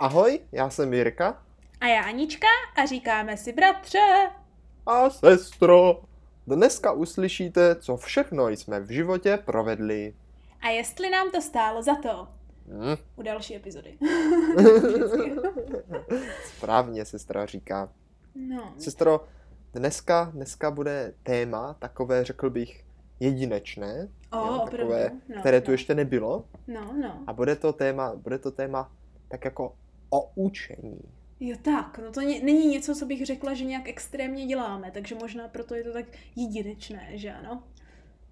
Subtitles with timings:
[0.00, 1.42] Ahoj, já jsem Jirka.
[1.80, 4.30] A já Anička a říkáme si bratře.
[4.86, 6.02] A sestro.
[6.46, 10.14] Dneska uslyšíte, co všechno jsme v životě provedli.
[10.60, 12.28] A jestli nám to stálo za to.
[12.68, 12.96] Hmm.
[13.16, 13.98] U další epizody.
[16.56, 17.88] Správně sestra říká.
[18.34, 18.74] no.
[18.78, 19.24] Sestro,
[19.74, 22.84] dneska, dneska bude téma takové, řekl bych,
[23.20, 24.08] jedinečné.
[24.32, 24.76] O, jo, opravdu.
[24.76, 25.74] takové, No, které tu no.
[25.74, 26.44] ještě nebylo.
[26.66, 27.18] No, no.
[27.26, 28.92] A bude to téma, bude to téma
[29.28, 29.74] tak jako
[30.10, 31.00] o učení.
[31.40, 35.48] Jo tak, no to není něco, co bych řekla, že nějak extrémně děláme, takže možná
[35.48, 36.04] proto je to tak
[36.36, 37.62] jedinečné, že ano?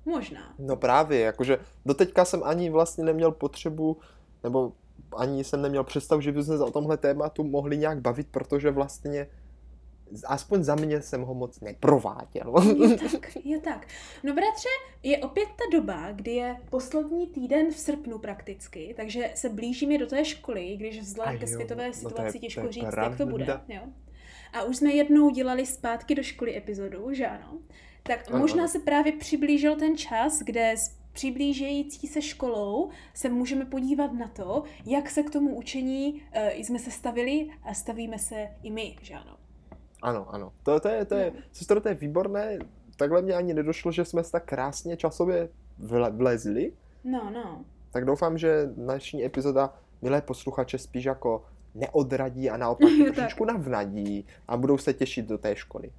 [0.04, 0.54] Možná.
[0.58, 3.96] No právě, jakože doteďka jsem ani vlastně neměl potřebu,
[4.42, 4.72] nebo
[5.16, 9.26] ani jsem neměl představu, že bychom se o tomhle tématu mohli nějak bavit, protože vlastně
[10.26, 12.54] aspoň za mě jsem ho moc neprováděl.
[12.88, 13.86] Je tak, je tak.
[14.24, 14.68] No bratře,
[15.02, 20.06] je opět ta doba, kdy je poslední týden v srpnu prakticky, takže se blížíme do
[20.06, 23.18] té školy, když vzhledem ke světové no to je- situaci to těžko je říct, jak
[23.18, 23.44] to bude.
[23.44, 23.64] pravda.
[23.68, 23.80] Jo?
[24.52, 27.58] A už jsme jednou dělali zpátky do školy epizodu, že ano?
[28.02, 28.68] Tak Ano, možná ano.
[28.68, 34.62] se právě přiblížil ten čas, kde s přiblížející se školou se můžeme podívat na to,
[34.86, 36.20] jak se k tomu učení uh,
[36.52, 39.36] jsme se stavili a stavíme se i my, že ano?
[40.02, 40.52] Ano, ano.
[40.62, 41.40] To, to je, to je, No.
[41.52, 42.58] sestro, to je výborné.
[42.96, 45.48] Takhle mě ani nedošlo, že jsme se tak krásně časově
[45.80, 46.72] vle- vlezli.
[47.04, 47.64] No, no.
[47.92, 54.56] Tak doufám, že dnešní epizoda milé posluchače spíš jako neodradí a naopak trošičku navnadí a
[54.56, 55.90] budou se těšit do té školy.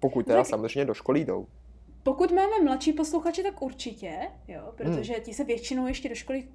[0.00, 1.46] Pokud teda Tak- samozřejmě do školy jdou.
[2.02, 4.12] Pokud máme mladší posluchače, tak určitě,
[4.48, 4.72] jo, Hmm.
[4.76, 6.48] protože ti se většinou ještě do školy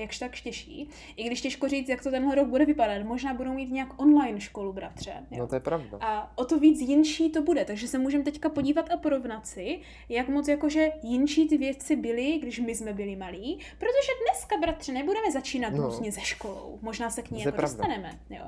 [0.00, 0.88] jakž tak těší.
[1.16, 3.02] I když těžko říct, jak to tenhle rok bude vypadat.
[3.02, 5.12] Možná budou mít nějak online školu, bratře.
[5.30, 5.38] Jo.
[5.38, 5.98] No to je pravda.
[6.00, 9.80] A o to víc jinší to bude, takže se můžeme teďka podívat a porovnat si,
[10.08, 14.92] jak moc jakože jinší ty věci byly, když my jsme byli malí, protože dneska, bratře,
[14.92, 15.82] nebudeme začínat No.
[15.82, 15.88] no.
[15.88, 17.76] nutně ze školou, možná se k ní jako pravda.
[17.76, 18.44] dostaneme, jo.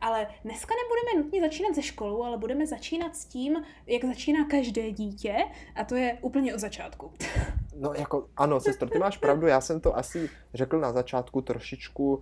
[0.00, 4.90] Ale dneska nebudeme nutně začínat ze školou, ale budeme začínat s tím, jak začíná každé
[4.92, 5.36] dítě,
[5.74, 7.12] a to je úplně od začátku.
[7.80, 12.14] No jako, ano, sestro, ty máš pravdu, já jsem to asi řekl na začátku trošičku
[12.14, 12.20] uh,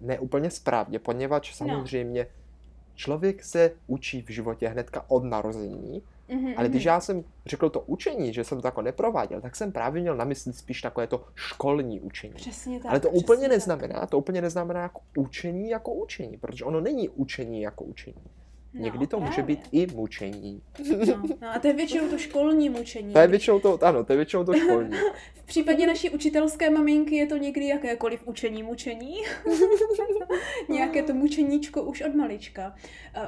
[0.00, 1.56] neúplně správně, poněvadž No.
[1.56, 2.26] samozřejmě
[2.94, 6.88] člověk se učí v životě hnedka od narození, Mhm, ale když mhm.
[6.88, 10.24] já jsem řekl to učení, že jsem to jako neprováděl, tak jsem právě měl na
[10.24, 12.34] mysli spíš takové to školní učení.
[12.34, 12.90] Přesně tak.
[12.90, 13.50] Ale to přesně úplně tak.
[13.50, 18.16] neznamená, to úplně neznamená jako učení jako učení, protože ono není učení jako učení.
[18.74, 19.56] No, Někdy to může právě.
[19.56, 20.62] být i mučení.
[21.08, 23.12] No, no a to je většinou to školní mučení.
[23.12, 24.90] To je většinou to, ano, to je většinou to školní.
[25.34, 29.16] V případě naší učitelské maminky je to někdy jakékoliv učení mučení.
[30.68, 32.74] Nějaké to mučeníčko už od malička.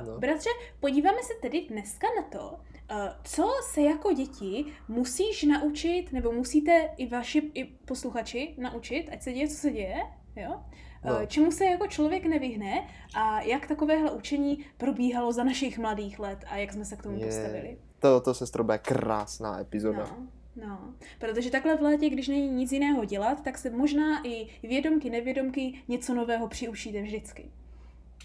[0.00, 0.18] Uh, No.
[0.18, 6.32] Bratře, podíváme se tedy dneska na to, uh, co se jako děti musíš naučit, nebo
[6.32, 9.96] musíte i vaši i posluchači naučit, ať se děje, co se děje,
[10.36, 10.60] jo?
[11.06, 11.26] No.
[11.26, 16.56] Čemu se jako člověk nevyhne a jak takovéhle učení probíhalo za našich mladých let a
[16.56, 17.26] jak jsme se k tomu Je.
[17.26, 17.78] postavili.
[17.98, 20.06] To, to se bude krásná epizoda.
[20.10, 20.26] No,
[20.66, 20.78] no,
[21.18, 25.82] protože takhle v létě, když není nic jiného dělat, tak se možná i vědomky, nevědomky
[25.88, 27.50] něco nového přiučíte vždycky.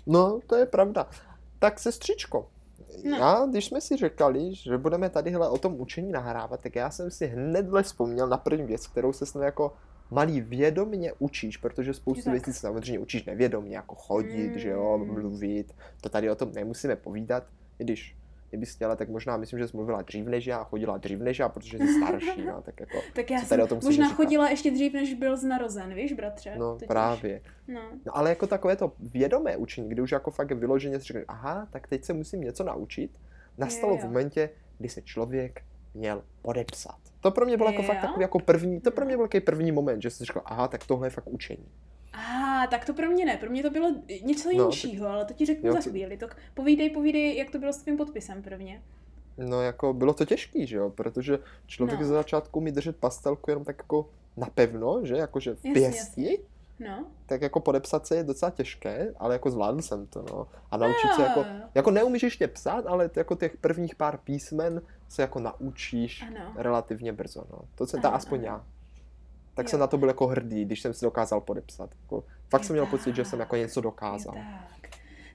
[0.08, 1.10] No, to je pravda.
[1.60, 2.48] Tak sestřičko,
[3.04, 3.18] No.
[3.18, 7.12] já, když jsme si řekali, že budeme tadyhle o tom učení nahrávat, tak já jsem
[7.12, 9.74] si hnedle vzpomněl na první věc, kterou se snad jako
[10.12, 12.32] malý vědomně učíš, protože spoustu Tak.
[12.34, 15.14] věcí se samozřejmě učíš nevědomně, jako chodit, že jo, Mm.
[15.14, 17.44] mluvit, to tady o tom nemusíme povídat,
[17.80, 18.16] i když
[18.50, 21.50] kdybys chtěla, tak možná myslím, že jsi mluvila dřív než já, chodila dřív než já,
[21.50, 24.16] protože jsi starší, no, tak jako, Tak já jsem tady o tom možná říkat?
[24.16, 26.56] chodila ještě dřív, než byl narozen, víš, bratře?
[26.58, 26.88] no Totiž.
[26.88, 27.42] právě.
[27.68, 27.82] No.
[28.06, 31.68] No ale jako takové to vědomé učení, kdy už jako fakt vyloženě si řekne, aha,
[31.72, 33.20] tak teď se musím něco naučit,
[33.58, 35.62] nastalo Jo, v momentě, kdy se člověk
[35.94, 36.98] měl podepsat.
[37.22, 37.88] To pro mě byl jako Jo.
[37.88, 40.68] fakt takový jako první, to pro mě byl takový první moment, že jsem řekl, aha,
[40.68, 41.66] tak tohle je fakt učení.
[42.14, 45.34] A tak to pro mě ne, pro mě to bylo něco No, jinšího, ale to
[45.34, 46.18] ti řeknu Jo, za chvíli.
[46.18, 48.82] Tak povídej, povídej, jak to bylo s tvým podpisem prvně.
[49.38, 52.06] No jako bylo to těžký, že jo, protože člověk No.
[52.08, 56.40] ze začátku mi držet pastelku jenom tak jako napevno, že, jakože v Jasně, pěsti,
[56.84, 57.06] No.
[57.26, 60.48] tak jako podepsat se je docela těžké, ale jako zvládl jsem to, no.
[60.72, 61.46] A naučit se jako, Jo.
[61.76, 66.54] jako neumíš ještě psát, ale jako těch prvních pár písmen se jako naučíš Ano.
[66.56, 67.60] relativně brzo, no.
[67.76, 68.66] To jsem ta aspoň já.
[69.54, 69.70] Tak Jo.
[69.70, 71.90] jsem na to byl jako hrdý, když jsem si dokázal podepsat.
[72.02, 74.34] Jako, fakt Jo, jsem měl pocit, že jsem jako něco dokázal.
[74.36, 74.81] tak.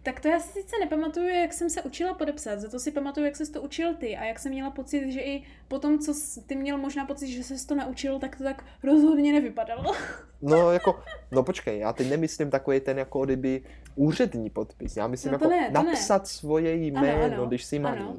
[0.06, 3.26] Tak to já si sice nepamatuju, jak jsem se učila podepsat, za to si pamatuju,
[3.26, 6.12] jak jsi to učil ty a jak jsem měla pocit, že i po tom, co
[6.47, 9.94] ty měl možná pocit, že jsi to naučil, tak to tak rozhodně nevypadalo.
[10.43, 11.00] No jako,
[11.31, 13.62] no počkej, já teď nemyslím takový ten jako kdyby
[13.94, 14.97] úřední podpis.
[14.97, 15.85] Já myslím No jako ne, to ne.
[15.85, 18.00] napsat svoje jméno, ano, když jsi malý.
[18.00, 18.17] ano.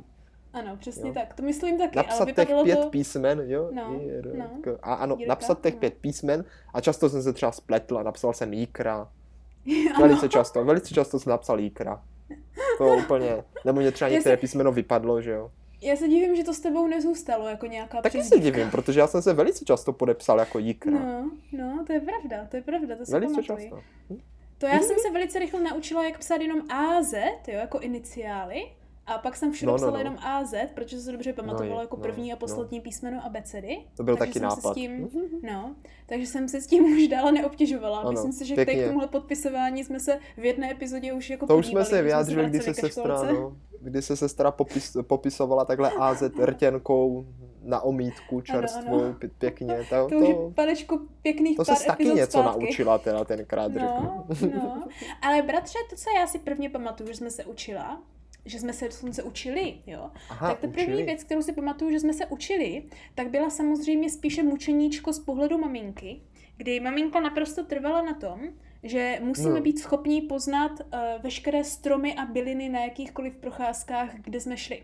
[0.53, 1.13] Ano, přesně Jo.
[1.13, 2.89] tak, to myslím taky, ale Napsat těch vypadalo pět to...
[2.89, 3.69] písmen, jo?
[3.73, 4.49] No, R, no.
[4.61, 4.79] K.
[4.83, 5.79] A ano, Jirka, napsat těch no.
[5.79, 9.09] pět písmen a často jsem se třeba spletl a napsal jsem jíkra.
[9.99, 12.03] Velice často, velice často jsem napsal jíkra.
[12.77, 15.51] To úplně, nebo mě třeba některé písmeno vypadlo, že jo.
[15.81, 18.57] Já se divím, že to s tebou nezůstalo jako nějaká Taky se přezdívka.
[18.57, 20.91] divím, protože já jsem se velice často podepsal jako jíkra.
[20.91, 23.69] No, no, to je pravda, to je pravda, to si velice pamatuji.
[23.69, 23.81] často.
[24.57, 27.13] To já jsem se velice rychle naučila, jak psát jenom AZ,
[27.47, 28.61] jo, jako iniciály.
[29.07, 29.97] A pak jsem všude No, no, psala no.
[29.97, 32.39] jenom AZ, protože se dobře pamatovalo je, jako no, první a no.
[32.39, 33.77] poslední písmeno abecedy.
[33.97, 34.71] To byl takže taky jsem se nápad.
[34.71, 35.09] S tím,
[35.43, 35.75] no,
[36.05, 37.99] takže jsem se s tím už dále neobtěžovala.
[37.99, 38.73] Ano, Myslím si, že pěkně.
[38.73, 41.85] teď k tomuhle podpisování jsme se v jedné epizodě už jako To už jsme podívali,
[41.89, 46.23] se když vyjádřili, se kdy se sestra, no, kdy se sestra popis, popisovala takhle AZ
[46.43, 47.25] rtěnkou
[47.63, 49.13] na omítku čerstvou, ano.
[49.19, 49.77] pě- pěkně.
[49.89, 52.59] To, To už to, panečku pěkných to pár se taky něco zpátky.
[52.63, 54.55] naučila teda tenkrát, No, řeknu.
[54.55, 54.83] no.
[55.21, 58.01] Ale bratře, to, co já si prvně pamatuju, že jsme se učila,
[58.49, 60.11] že jsme se, se učili, jo.
[60.29, 61.03] Aha, tak ta první učili.
[61.03, 62.83] věc, kterou si pamatuju, že jsme se učili,
[63.15, 66.21] tak byla samozřejmě spíše mučeníčko z pohledu maminky,
[66.57, 68.39] kdy maminka naprosto trvala na tom,
[68.83, 69.61] že musíme No.
[69.61, 74.83] být schopní poznat uh, veškeré stromy a byliny na jakýchkoliv procházkách, kde jsme šli.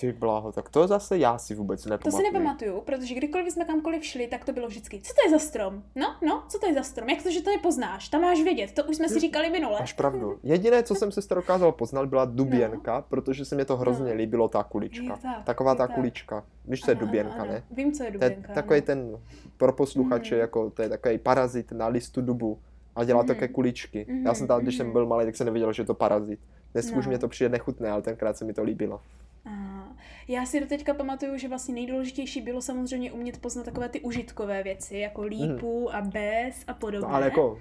[0.00, 2.16] Ty bláho, tak to zase já si vůbec To nepamatuju.
[2.26, 5.38] si nepamatuju, protože kdykoliv jsme kamkoliv šli, tak to bylo vždycky, co to je za
[5.38, 5.82] strom?
[5.96, 7.08] No, no, co to je za strom?
[7.08, 8.08] Jak to, že to je poznáš?
[8.08, 9.76] Tam máš vědět, to už jsme si říkali minule.
[9.80, 10.38] Máš pravdu.
[10.42, 14.14] Jediné, co jsem se dokázal poznat, byla duběnka, protože se mi to hrozně No.
[14.16, 15.04] líbilo, ta kulička.
[15.04, 15.94] Je tak, Taková je ta tak.
[15.96, 16.44] kulička.
[16.64, 17.52] Víš, co je Ano, duběnka, ano, ano.
[17.52, 17.62] ne?
[17.70, 18.52] Vím, co je To je duběnka.
[18.52, 18.86] takový ano.
[18.86, 19.18] ten,
[19.56, 20.40] pro posluchače, Mhm.
[20.40, 22.58] jako to je takový parazit na listu dubu.
[22.96, 23.26] A dělá Mhm.
[23.28, 24.06] také kuličky.
[24.24, 24.92] Já jsem tam, když jsem Mhm.
[24.92, 26.40] byl malý, tak jsem nevěděl, že je to parazit.
[26.72, 27.08] Dnes už No.
[27.10, 29.00] mě to přijde nechutné, ale tenkrát se mi to líbilo.
[29.44, 29.96] Aha.
[30.28, 34.98] Já si doteďka pamatuju, že vlastně nejdůležitější bylo samozřejmě umět poznat takové ty užitkové věci,
[34.98, 37.08] jako lípu a bez a podobně.
[37.08, 37.60] No ale jako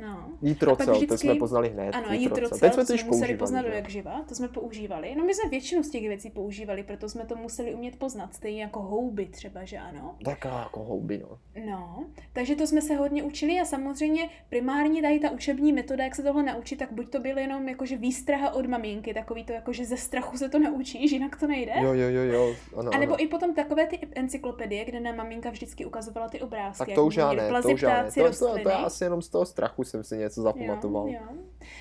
[0.00, 0.28] No.
[0.42, 1.94] jitrocel, pak to vždycky- jsme poznali hned.
[1.94, 2.20] Ano, jitrocel.
[2.44, 3.74] jitrocel, Teď jsme to to již museli poznat do že?
[3.74, 5.14] jak živa, to jsme používali.
[5.18, 8.62] No my jsme většinu z těch věcí používali, proto jsme to museli umět poznat, stejně
[8.62, 10.14] jako houby třeba, že ano.
[10.24, 11.38] Tak jako houby, no.
[11.70, 16.14] No, takže to jsme se hodně učili a samozřejmě primárně tady ta učební metoda, jak
[16.14, 19.84] se tohle naučit, tak buď to byl jenom jakože výstraha od maminky, takový to jakože
[19.84, 21.72] ze strachu se to naučíš, jinak to nejde.
[21.76, 22.54] Jo, jo, jo, jo.
[22.76, 23.24] Ano, A nebo ano.
[23.24, 26.78] i potom takové ty encyklopedie, kde nám maminka vždycky ukazovala ty obrázky.
[26.86, 28.10] Tak to už já ne, to už já ne.
[28.12, 31.08] To, to, to, já asi jenom z toho strachu jsem si něco zapamatoval.
[31.08, 31.36] Jo, jo.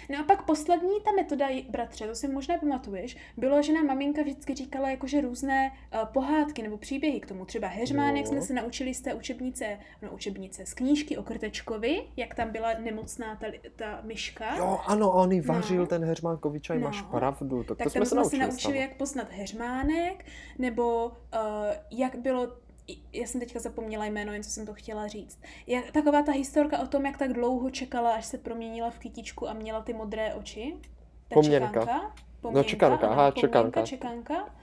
[0.09, 4.21] No a pak poslední ta metoda, bratře, to si možná pamatuješ, bylo, že nám maminka
[4.21, 7.45] vždycky říkala jakože různé uh, pohádky nebo příběhy k tomu.
[7.45, 8.31] Třeba Heřmánek Jo.
[8.31, 12.73] jsme se naučili z té učebnice, no učebnice, z knížky o Krtečkovi, jak tam byla
[12.79, 14.55] nemocná ta, ta myška.
[14.57, 15.87] Jo, ano, on jí vařil No.
[15.87, 17.07] ten Heřmánkovi čaj, máš No.
[17.19, 17.63] pravdu.
[17.63, 18.39] Tak, tak to tam jsme se jsme se naučili.
[18.51, 18.81] naučili, sama.
[18.85, 20.25] jak poznat heřmánek,
[20.57, 21.11] nebo uh,
[21.91, 22.47] jak bylo,
[23.13, 25.41] já jsem teďka zapomněla jméno, jen co jsem to chtěla říct.
[25.67, 29.49] Jak, taková ta historka o tom, jak tak dlouho čekala, až se proměnila v kytičku
[29.49, 30.75] a měla ty modré oči.
[31.27, 31.67] Ta Poměnka.
[31.67, 32.13] čekanka.
[32.51, 33.85] No, čekanka, aha, poměnka, čekanka.
[33.85, 34.58] čekanka.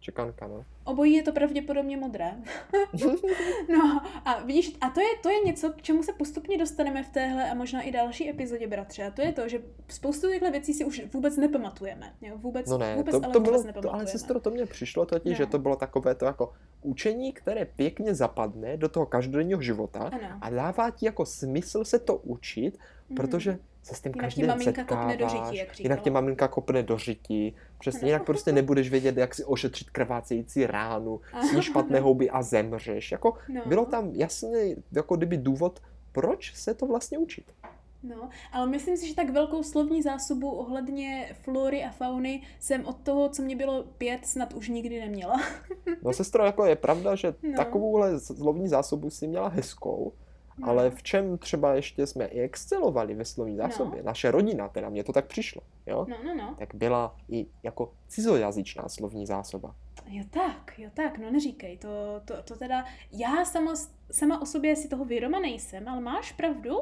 [0.00, 0.64] Čekanka, no.
[0.84, 2.30] Obojí je to pravděpodobně modré.
[3.68, 7.08] no a vidíš, a to je, to je něco, k čemu se postupně dostaneme v
[7.08, 9.04] téhle a možná i další epizodě, bratře.
[9.04, 12.14] A to je to, že spoustu těchto věcí si už vůbec nepamatujeme.
[12.22, 12.34] Jo?
[12.38, 15.06] Vůbec, No ne, vůbec to, ale to vůbec bylo, to, ale sestro, to mně přišlo
[15.06, 15.36] totiž, No.
[15.36, 20.28] že to bylo takové to jako učení, které pěkně zapadne do toho každodenního života Ano.
[20.40, 22.78] a dává ti jako smysl se to učit,
[23.16, 24.12] protože se s tím.
[24.14, 26.98] Jinak každý tě den maminka kopne do setkáváš, řití, jak jinak tě maminka kopne do
[26.98, 32.42] řití, přesně, jinak prostě nebudeš vědět, jak si ošetřit krvácející ránu, sníš špatné houby a
[32.42, 33.12] zemřeš.
[33.12, 33.62] Jako, No.
[33.66, 35.80] bylo tam jasně jako kdyby důvod,
[36.12, 37.44] proč se to vlastně učit.
[38.02, 42.96] No, ale myslím si, že tak velkou slovní zásobu ohledně flory a fauny jsem od
[43.02, 45.40] toho, co mě bylo pět, snad už nikdy neměla.
[46.02, 47.56] No sestro, jako je pravda, že No.
[47.56, 50.12] takovouhle slovní zásobu si měla hezkou,
[50.60, 50.68] No.
[50.68, 55.04] ale v čem třeba ještě jsme i excelovali ve slovní zásobě, naše rodina, teda mně
[55.04, 56.06] to tak přišlo, jo?
[56.08, 56.56] No, no, no.
[56.58, 59.74] tak byla i jako cizojazyčná slovní zásoba.
[60.06, 61.88] Jo tak, jo tak, no neříkej, to,
[62.24, 63.74] to, to teda, já sama,
[64.10, 66.76] sama o sobě si toho vědoma nejsem, ale máš pravdu,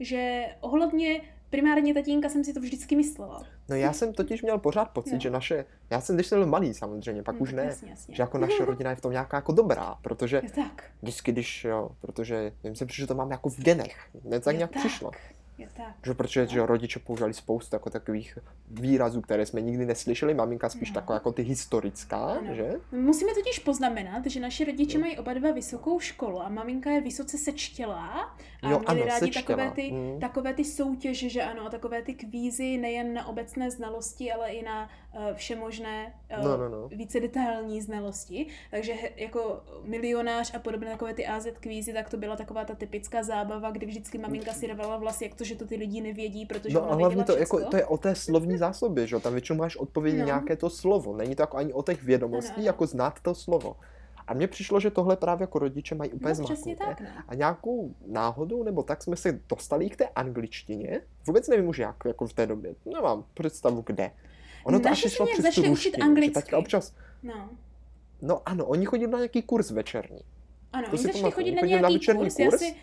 [0.00, 1.20] že ohledně
[1.54, 3.42] primárně tatínka jsem si to vždycky myslela.
[3.68, 5.20] No já jsem totiž měl pořád pocit, No.
[5.20, 7.90] že naše, já jsem když jsem byl malý samozřejmě, pak Hm, už tak ne, Jasně,
[7.90, 8.14] jasně.
[8.14, 11.64] že jako naše rodina je v tom nějaká jako dobrá, protože Jo tak, vždycky, když
[11.64, 13.96] jo, protože jim se přišlo, že to mám jako v genech,
[14.30, 15.10] to tak nějak přišlo.
[15.58, 15.94] Jo tak.
[16.06, 18.38] Že protože že rodiče používali spoustu jako takových
[18.70, 20.94] výrazů, které jsme nikdy neslyšeli, maminka spíš No.
[20.94, 22.54] taková jako ty historická, Ano.
[22.54, 22.72] že?
[22.92, 27.38] Musíme totiž poznamenat, že naši rodiče mají oba dva vysokou školu a maminka je vysoce
[27.38, 30.20] sečtělá a Jo, měli ano, rádi sečtělá, takové ty, mm.
[30.20, 34.88] takové ty soutěže, že ano, takové ty kvízy nejen na obecné znalosti, ale i na
[35.34, 36.88] všemožné, uh, No, no, no.
[36.88, 38.46] více detailní znalosti.
[38.70, 43.22] Takže jako milionář a podobné takové ty AZ kvízy, tak to byla taková ta typická
[43.22, 46.74] zábava, kdy vždycky maminka si rvala vlasy, jak to, že to ty lidi nevědí, protože
[46.74, 47.70] No ona a hlavně to, jako, všecko.
[47.70, 49.20] to je o té slovní zásobě, že jo?
[49.20, 50.24] Tam většinou máš odpovědět No.
[50.26, 51.16] nějaké to slovo.
[51.16, 53.76] Není to jako ani o těch vědomostí, Ano, jako znát to slovo.
[54.26, 56.84] A mně přišlo, že tohle právě jako rodiče mají úplně No, zmáknuté.
[56.84, 57.06] tak, no.
[57.28, 61.00] A nějakou náhodou, nebo tak jsme se dostali k té angličtině.
[61.26, 62.74] Vůbec nevím už jak, jako v té době.
[62.94, 64.10] Nemám představu kde.
[64.64, 67.48] Ono to Naši asi šlo přes tu ruštinu, taťka občas, No.
[68.22, 70.18] no ano, oni chodili na nějaký kurz večerní.
[70.72, 72.60] Ano, To oni začali pamatuju, chodit na chodili na nějaký večerní kurz, já kurz?
[72.60, 72.74] si...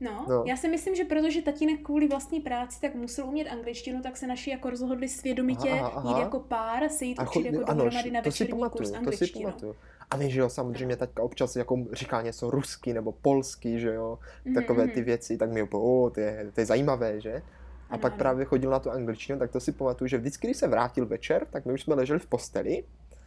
[0.00, 0.44] No, No.
[0.46, 4.26] já si myslím, že protože tatínek kvůli vlastní práci tak musel umět angličtinu, tak se
[4.26, 8.10] naši jako rozhodli svědomitě Aha, aha, jít jako pár, se jít učit jako ano, dohromady
[8.10, 9.44] na večerní kurz pamatuju, to si angličtinu.
[9.44, 9.76] pamatuju.
[10.10, 14.18] A vy, že jo, samozřejmě taťka občas jako říká něco rusky nebo polsky, že jo,
[14.44, 14.92] Mhm, takové mhm.
[14.92, 17.42] ty věci, tak mi úplně, o, to je, to je zajímavé, že?
[17.90, 18.18] A Ano, pak ano.
[18.18, 21.46] právě chodil na tu angličtinu, tak to si pamatuju, že vždycky, když se vrátil večer,
[21.50, 22.84] tak my už jsme leželi v posteli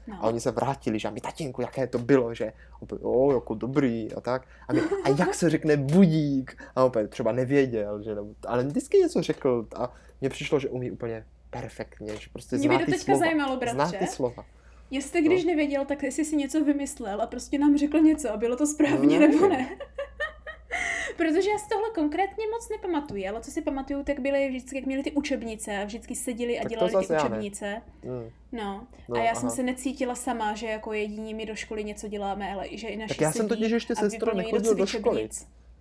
[0.08, 0.15] No.
[0.20, 3.53] a oni se vrátili, že a mi tatínku, jaké to bylo, že opět, o, jako
[3.53, 4.41] dobrý a tak.
[4.67, 6.58] A, my, a jak se řekne budík?
[6.75, 10.91] A opět třeba nevěděl, že nebo, ale vždycky něco řekl a mně přišlo, že umí
[10.91, 13.20] úplně perfektně, že prostě Mě by zná to ty teďka slova.
[13.20, 13.98] zajímalo, Zná bratře.
[13.98, 14.46] ty slova.
[14.91, 15.50] Jestli když No.
[15.51, 19.20] nevěděl, tak jestli si něco vymyslel a prostě nám řekl něco a bylo to správně
[19.20, 19.70] No, nebo ne.
[21.18, 24.86] Protože já si tohle konkrétně moc nepamatuju, ale co si pamatuju, tak byly vždycky, jak
[24.86, 27.82] měli ty učebnice a vždycky seděli a Tak dělali ty učebnice.
[28.03, 28.30] Mm.
[28.51, 28.88] No.
[29.10, 29.56] No, a já jsem aha.
[29.56, 33.13] se necítila sama, že jako jediní my do školy něco děláme, ale že i naši
[33.13, 35.30] Tak já jsem totiž ještě, sestro, nechodil do školy.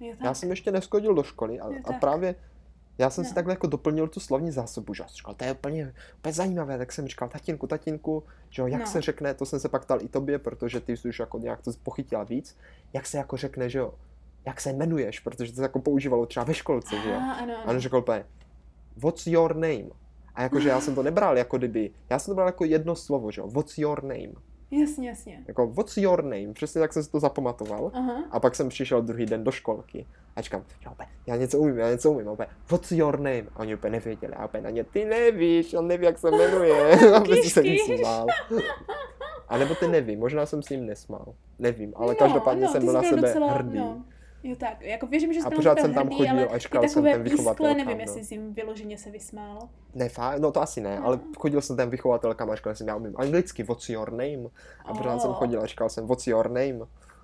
[0.01, 0.15] Jo.
[0.25, 2.35] Já jsem ještě neschodil do školy a, Jo, a právě
[2.99, 3.35] já jsem si No.
[3.35, 6.93] takhle jako doplnil tu slovní zásobu, že jsem říkal, to je úplně, úplně zajímavé, tak
[6.93, 8.87] jsem říkal, tatínku, tatínku, že jo, jak No.
[8.87, 11.63] se řekne, to jsem se pak ptal i tobě, protože ty jsi už jako nějak
[11.63, 12.57] to pochytila víc,
[12.93, 13.95] jak se jako řekne, že jo,
[14.47, 17.17] jak se jmenuješ, protože to se jako používalo třeba ve školce, že jo.
[17.43, 18.25] Ano, A on řekl úplně,
[18.97, 19.85] what's your name?
[20.35, 23.31] A jakože já jsem to nebral jako kdyby, já jsem to bral jako jedno slovo,
[23.31, 24.33] že jo, what's your name?
[24.71, 25.45] Jasně, jasně.
[25.49, 26.53] Jako what's your name?
[26.53, 27.91] Přesně tak jsem si to zapamatoval.
[27.95, 28.25] Aha.
[28.31, 30.07] A pak jsem přišel druhý den do školky
[30.37, 30.65] a říkám,
[31.27, 33.45] já něco umím, já něco umím, a opět, what's your name?
[33.55, 36.93] A oni úplně nevěděli, a opět na ně, ty nevíš, on neví, jak se jmenuje,
[37.17, 38.01] a prostě se Kýž, ním kýž.
[38.01, 38.27] smál.
[39.49, 42.85] A nebo ty neví, možná jsem s ním nesmál, nevím, ale no, každopádně no, jsem
[42.85, 43.79] byl na sebe docela, hrdý.
[43.79, 44.05] No.
[44.45, 46.89] Jo tak, jako věřím, že jsi A pořád jsem tam hrdý, chodil ale a říkal
[46.89, 48.03] jsem ten vychovatel pískle, nevím, no.
[48.03, 49.69] jestli jsi jim vyloženě se vysmál.
[49.95, 51.23] Ne, fá, no to asi ne, ale No.
[51.39, 54.49] chodil jsem tam vychovatelkám a říkal jsem, já umím anglicky, what's your name?
[54.85, 55.37] A pořád jsem Oh.
[55.37, 56.79] chodil a říkal jsem, what's your name?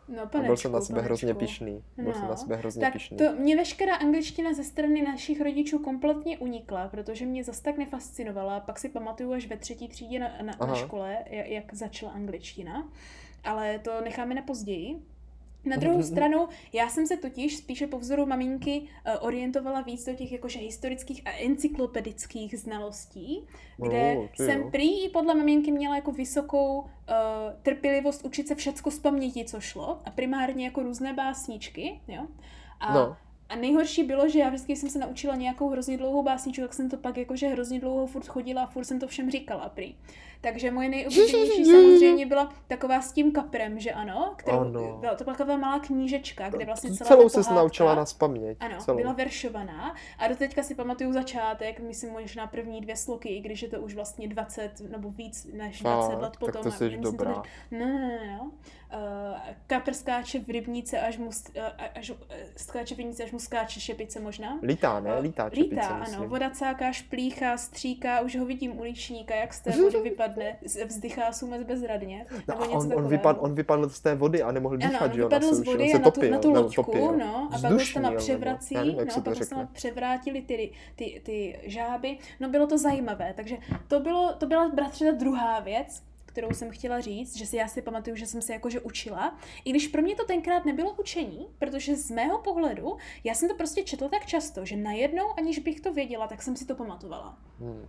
[0.09, 1.47] No, A panečku, byl jsem na sebe hrozně panečku.
[1.47, 3.17] pišný, byl jsem na No, sebe hrozně Tak pišný.
[3.17, 8.61] to mě veškerá angličtina ze strany našich rodičů kompletně unikla, protože mě zas tak nefascinovala.
[8.61, 12.89] Pak si pamatuju až ve třetí třídě na, na, na škole, jak, jak začala angličtina.
[13.45, 15.03] Ale to necháme na později.
[15.69, 20.15] Na druhou stranu, já jsem se totiž spíše po vzoru maminky eh, orientovala víc do
[20.15, 23.47] těch jakože historických a encyklopedických znalostí,
[23.77, 24.69] kde Oh, ty jsem jo.
[24.71, 26.87] prý i podle maminky měla jako vysokou uh,
[27.63, 32.27] trpělivost učit se všecko z paměti, co šlo, a primárně jako různé básničky, jo.
[32.81, 33.17] A, No.
[33.49, 36.91] a nejhorší bylo, že já vždycky jsem se naučila nějakou hrozně dlouhou básničku, tak jsem
[36.91, 39.95] to pak jakože hrozně dlouho furt chodila a furt jsem to všem říkala prý.
[40.41, 44.97] Takže moje nejoblíbenější samozřejmě byla taková s tím kaprem, že ano, kterou, Ano.
[45.01, 48.57] byla to byla taková malá knížečka, kde vlastně celá Celou se naučila na spaměť.
[48.61, 48.97] ano, celou.
[48.99, 53.63] byla veršovaná a do teďka si pamatuju začátek, myslím možná první dvě sloky, i když
[53.63, 56.63] je to už vlastně 20 nebo víc než 20 Fakt, let tak potom.
[56.63, 57.31] to a jsi myslím, to dobrá.
[57.33, 58.41] neř- Ne, ne, ne, ne.
[58.93, 61.63] Uh, kapr skáče v rybníce, až mu, uh,
[61.95, 62.17] až, uh,
[62.57, 64.59] skáče v rybníce, až mu skáče šepice možná.
[64.63, 65.17] Lítá, ne?
[65.17, 66.01] Uh, Lítá čepice, Lítá, ano.
[66.01, 66.29] myslím.
[66.29, 70.57] Voda cáká, šplíchá, stříká, už ho vidím uličníka, jak z té vody vypadne,
[70.87, 72.27] vzdychá sumec bezradně.
[72.31, 73.09] No Nebo něco on, on, takového.
[73.09, 75.27] vypadl, on vypadl z té vody a nemohl dýchat, Ano, on že jo?
[75.29, 77.17] vypadl na z on vody se a na tu, topil, na tu nebo loďku, topil.
[77.17, 80.73] no, a pak se Vzdušný, tam převrací, nevím, no, se pak se tam převrátili ty,
[80.97, 82.19] ty, ty žáby.
[82.41, 83.57] No bylo to zajímavé, takže
[83.89, 87.69] to, bylo, to byla bratře ta druhá věc, kterou jsem chtěla říct, že si já
[87.69, 91.47] si pamatuju, že jsem se jakože učila, i když pro mě to tenkrát nebylo učení,
[91.59, 95.81] protože z mého pohledu, já jsem to prostě četla tak často, že najednou, aniž bych
[95.81, 97.39] to věděla, tak jsem si to pamatovala.
[97.61, 97.89] Hmm.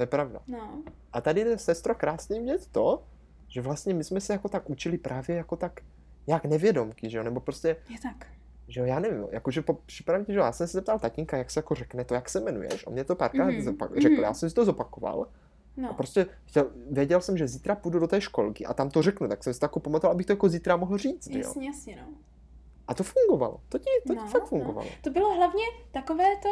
[0.00, 0.40] To je pravda.
[0.46, 3.02] No, A tady je sestro krásně vidět to,
[3.48, 5.80] že vlastně my jsme se jako tak učili právě jako tak
[6.26, 8.26] jak nevědomky, že jo, nebo prostě, je tak.
[8.68, 11.50] že jo, já nevím, jakože po připravdě, že jo, já jsem se zeptal tatínka, jak
[11.50, 14.22] se jako řekne to, jak se jmenuješ, on mě to párkrát Mhm, zopak- řekl, mhm.
[14.22, 15.28] já jsem si to zopakoval a
[15.76, 19.28] No, prostě chtěl, věděl jsem, že zítra půjdu do té školky a tam to řeknu,
[19.28, 21.38] tak jsem si to jako pamatoval, abych to jako zítra mohl říct, jo.
[21.38, 22.12] jasně, jasně, no.
[22.88, 24.46] A to fungovalo, to ti, to ti No, fakt no.
[24.48, 24.88] fungovalo.
[25.02, 26.48] To bylo hlavně takové to,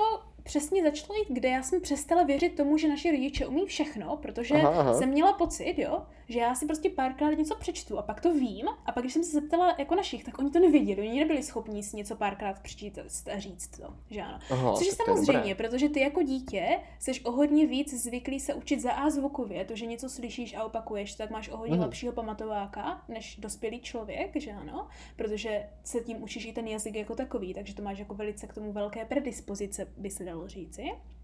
[0.49, 4.55] přesně začalo jít, kde já jsem přestala věřit tomu, že naši rodiče umí všechno, protože
[4.55, 4.95] Aha, aha.
[4.95, 8.69] jsem měla pocit, jo, že já si prostě párkrát něco přečtu a pak to vím
[8.87, 11.83] a pak když jsem se zeptala jako našich, tak oni to nevěděli, oni nebyli schopni
[11.83, 12.99] si něco párkrát přečíst
[13.35, 14.39] a říct to, že ano.
[14.51, 15.69] Aha, Což je samozřejmě, dobré.
[15.69, 19.77] protože ty jako dítě jsi o hodně víc zvyklý se učit za A zvukově, to,
[19.77, 21.85] že něco slyšíš a opakuješ, tak máš o hodně Mhm.
[21.85, 27.15] lepšího pamatováka než dospělý člověk, že ano, protože se tím učíš i ten jazyk jako
[27.15, 30.83] takový, takže to máš jako velice k tomu velké predispozice, by se dalo říci,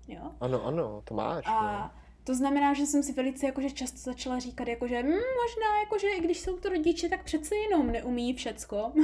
[0.09, 0.30] jo.
[0.40, 1.47] Ano, ano, to máš.
[1.47, 1.52] no.
[1.52, 1.94] A
[2.25, 6.21] To znamená, že jsem si velice jakože často začala říkat, jakože hm, možná, jakože i
[6.21, 8.92] když jsou to rodiče, tak přece jenom neumí všecko.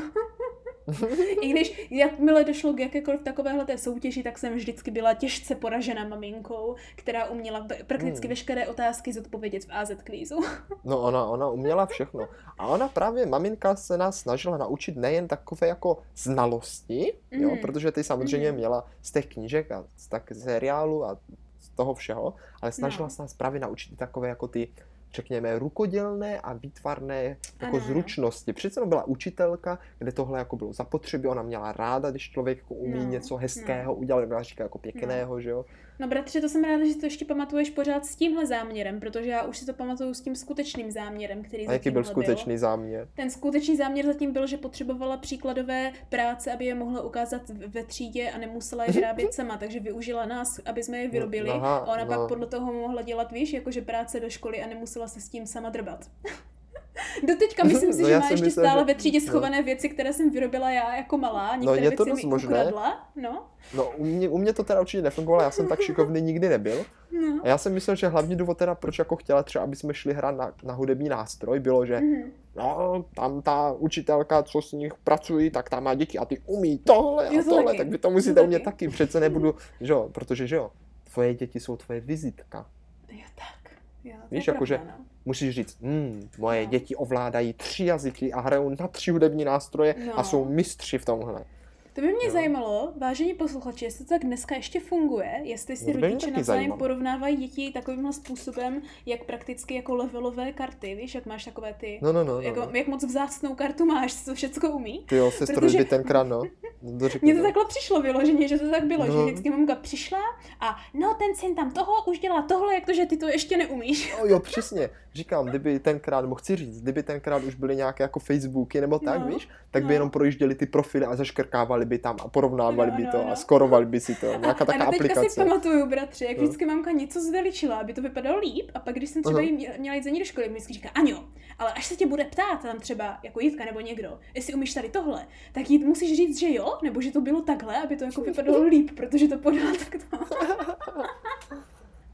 [1.42, 6.09] I když jakmile došlo k jakékoliv takovéhle té soutěži, tak jsem vždycky byla těžce poražena
[6.09, 8.28] maminkou, která uměla prakticky Hmm.
[8.30, 10.40] veškeré otázky zodpovědět v AZ kvízu.
[10.85, 12.28] No ona, ona uměla všechno.
[12.59, 17.59] A ona právě, maminka se nás snažila naučit nejen takové jako znalosti, jo, Mhm.
[17.59, 18.56] protože ty samozřejmě Mhm.
[18.59, 21.18] měla z těch knížek a z tak seriálu a
[21.61, 23.11] z toho všeho, ale snažila No.
[23.11, 24.68] se nás právě naučit takové jako ty,
[25.14, 28.52] řekněme, rukodělné a výtvarné jako Ano, zručnosti.
[28.52, 32.98] Přece byla učitelka, kde tohle jako bylo zapotřebí, ona měla ráda, když člověk jako umí
[32.98, 35.64] No, něco hezkého udělat, nebo říká jako pěkného, že jo.
[36.00, 39.42] No bratře, to jsem ráda, že to ještě pamatuješ pořád s tímhle záměrem, protože já
[39.42, 43.08] už si to pamatuju s tím skutečným záměrem, který A jaký byl skutečný záměr?
[43.14, 48.30] Ten skutečný záměr zatím byl, že potřebovala příkladové práce, aby je mohla ukázat ve třídě
[48.30, 52.04] a nemusela je vyrábět sama, takže využila nás, aby jsme je vyrobili aha, a ona
[52.04, 52.06] no.
[52.06, 55.47] pak podle toho mohla dělat, víš, jakože práce do školy a nemusela se s tím
[55.47, 56.07] sama drbat.
[57.28, 59.26] Doteďka myslím si, No že má ještě myslel, stále že- ve třídě no.
[59.26, 62.49] schované věci, které jsem vyrobila já jako malá, některé je to věci dost mi možné.
[62.49, 63.47] ukradla, no.
[63.75, 66.85] No, u mě, u mě to teda určitě nefungovalo, já jsem tak šikovný nikdy nebyl.
[67.12, 67.40] no.
[67.42, 70.14] A já jsem myslel, že hlavní důvod teda, proč jako chtěla třeba, aby jsme šli
[70.14, 72.33] hrát na, na hudební nástroj, bylo, že Mhm.
[72.57, 76.78] no, tam ta učitelka, co s nich pracují, tak tam má děti a ty umí
[76.78, 77.78] tohle a tohle, taky.
[77.78, 78.87] tak vy to musíte umět taky.
[78.87, 78.88] taky.
[78.95, 80.71] Přece nebudu, že jo, protože že jo,
[81.12, 82.66] tvoje děti jsou tvoje vizitka.
[83.12, 83.59] Jo, tak.
[84.04, 84.92] Jo, Víš, jakože- no.
[85.25, 86.71] Musíš říct, hm, moje No.
[86.71, 90.25] děti ovládají tři jazyky a hrajou na tři hudební nástroje a No.
[90.25, 91.45] jsou mistři v tomhle.
[91.92, 92.30] To by mě Jo.
[92.32, 96.73] zajímalo, vážení posluchači, jestli to tak dneska ještě funguje, jestli si No, by rodiče navzájem
[96.73, 102.12] porovnávají děti takovýmhle způsobem, jak prakticky jako levelové karty, víš, jak máš takové ty, No,
[102.12, 102.70] no, no, no, jako, no.
[102.73, 105.04] jak moc vzácnou kartu máš, co všecko umí.
[105.09, 106.42] Ty jo, sestro, Protože- kdyby tenkrát, no,
[106.82, 107.44] no to Mně to no.
[107.47, 109.12] takhle přišlo vyloženě, že to tak bylo, No.
[109.12, 110.18] že vždycky mamka přišla
[110.61, 113.56] a no ten syn tam toho už dělá tohle, jak to, že ty to ještě
[113.56, 114.11] neumíš.
[114.18, 114.90] Jo, jo, přesně.
[115.14, 119.20] Říkám, kdyby tenkrát, nebo chci říct, kdyby tenkrát už byly nějaké jako Facebooky nebo tak,
[119.20, 119.92] No, víš, tak by no.
[119.92, 123.32] jenom projížděli ty profily a zaškrkávali by tam a porovnávali No, by no, to no.
[123.32, 124.26] a skorovali by si to.
[124.26, 125.44] Nějaká a taková do teďka si aplikace.
[125.44, 126.42] pamatuju, bratře, jak No.
[126.42, 129.94] vždycky mamka něco zveličila, aby to vypadalo líp, a pak když jsem třeba mě- měla
[129.96, 131.25] jít za ní do školy, mi vždycky říká, Aňo,
[131.58, 134.88] ale až se tě bude ptát tam třeba jako Jitka nebo někdo, jestli umíš tady
[134.88, 138.21] tohle, tak jí musíš říct, že jo, nebo že to bylo takhle, aby to jako
[138.21, 140.16] vypadalo líp, protože to podala takto.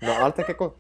[0.03, 0.75] No ale tak jako,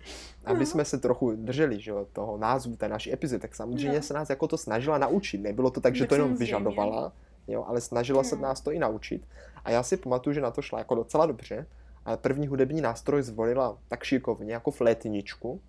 [0.44, 0.66] aby No.
[0.66, 4.03] jsme se trochu drželi, že jo, toho názvu té naší epizody, tak samozřejmě No.
[4.03, 5.38] se nás jako to snažila naučit.
[5.38, 7.12] Nebylo to tak, že Tak to jenom vyžadovala,
[7.48, 8.42] jo, ale snažila se Hmm.
[8.42, 9.26] nás to i naučit.
[9.64, 11.66] A já si pamatuju, že na to šla jako docela dobře.
[12.04, 15.61] Ale první hudební nástroj zvolila tak šikovně, jako flétničku,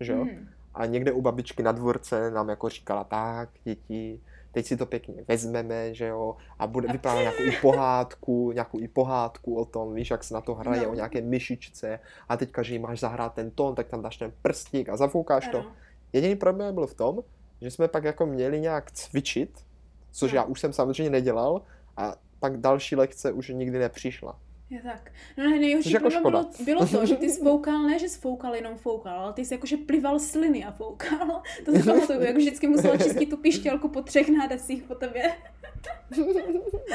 [0.00, 0.24] že jo.
[0.24, 0.48] Mhm.
[0.74, 4.20] A někde u babičky na dvorce nám jako říkala, tak děti,
[4.52, 8.88] teď si to pěkně vezmeme, že jo, a bude vyprávět nějakou i pohádku, nějakou i
[8.88, 10.90] pohádku o tom, víš, jak se na to hraje, No.
[10.90, 14.32] o nějaké myšičce a teďka, že jí máš zahrát ten tón, tak tam dáš ten
[14.42, 15.58] prstík a zafoukáš to.
[15.60, 15.72] Ano.
[16.12, 17.18] Jediný problém byl v tom,
[17.60, 19.64] že jsme pak jako měli nějak cvičit,
[20.12, 20.36] což No.
[20.36, 21.62] já už jsem samozřejmě nedělal
[21.96, 24.38] a pak další lekce už nikdy nepřišla.
[24.70, 25.10] Je tak.
[25.38, 28.54] No ne, nejhorší jako bylo, bylo to, že ty jsi foukal, ne, že jsi foukal,
[28.54, 31.42] jenom foukal, ale ty jsi jakože plival sliny a foukal.
[31.64, 35.32] To si pamatuju, jak vždycky musela čistit tu pištělku po třech nádacích po tobě.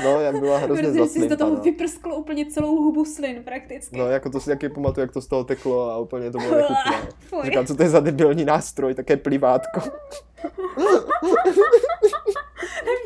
[0.04, 1.62] No, já byla hrozně Protože jsi do toho zaslimpaná.
[1.62, 3.98] vyprskl úplně celou hubu slin prakticky.
[3.98, 6.56] No, jako to si taky pamatuju, jak to z toho teklo a úplně to bylo
[6.58, 7.08] nechutné.
[7.44, 9.82] Říkám, co to je za debilní nástroj, také plivátko.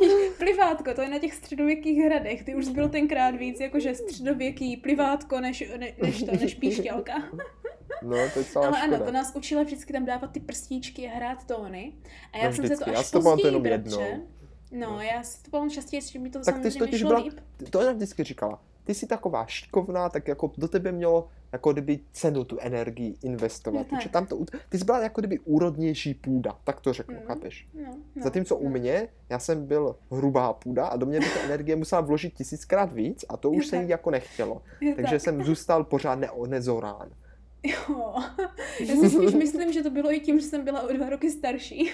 [0.01, 2.43] Víš, Plivátko, to je na těch středověkých hradech.
[2.43, 7.13] Ty už byl tenkrát víc jakože středověký plivátko než, ne, než to, než píšťalka.
[8.03, 8.95] No, to je celá Ale škoda.
[8.97, 11.93] ano, to nás učila vždycky tam dávat ty prstíčky a hrát tóny.
[12.33, 14.01] A já No jsem se to vždycky, až já to později, jenom jednou.
[14.71, 15.01] No, No.
[15.01, 17.19] já si to pamatuju častěji, že mi to Tak ty jsi samozřejmě totiž šlo byla,
[17.19, 17.39] líp.
[17.69, 21.99] to já vždycky říkala, ty jsi taková šikovná, tak jako do tebe mělo jako kdyby
[22.11, 23.87] cenu tu energii investovat.
[23.87, 24.11] Protože tak.
[24.11, 27.23] tam to, u- ty jsi byla jako kdyby úrodnější půda, tak to řeknu, Mhm.
[27.25, 27.67] chápeš?
[27.73, 28.69] No, no, Zatímco u no.
[28.69, 32.93] mě, já jsem byl hrubá půda a do mě by ta energie musela vložit tisíckrát
[32.93, 33.89] víc a to už Jo, se jí tak.
[33.89, 34.61] jako nechtělo.
[34.81, 35.21] Je Takže tak.
[35.21, 37.09] jsem zůstal pořád ne- nezorán.
[37.63, 38.15] Jo.
[38.79, 41.31] Já si spíš myslím, že to bylo i tím, že jsem byla o dva roky
[41.31, 41.91] starší.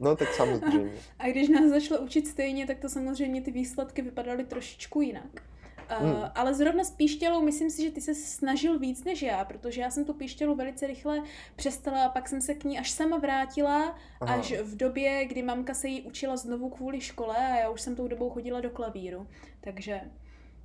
[0.00, 0.92] No tak samozřejmě.
[1.18, 5.42] A když nás začalo učit stejně, tak to samozřejmě ty výsledky vypadaly trošičku jinak.
[5.90, 6.30] Uh, Hmm.
[6.34, 9.90] Ale zrovna s píštělou, myslím si, že ty se snažil víc než já, protože já
[9.90, 11.22] jsem tu píštělu velice rychle
[11.56, 14.34] přestala a pak jsem se k ní až sama vrátila, Aha.
[14.34, 17.96] až v době, kdy mamka se jí učila znovu kvůli škole a já už jsem
[17.96, 19.26] tou dobou chodila do klavíru.
[19.60, 20.00] Takže,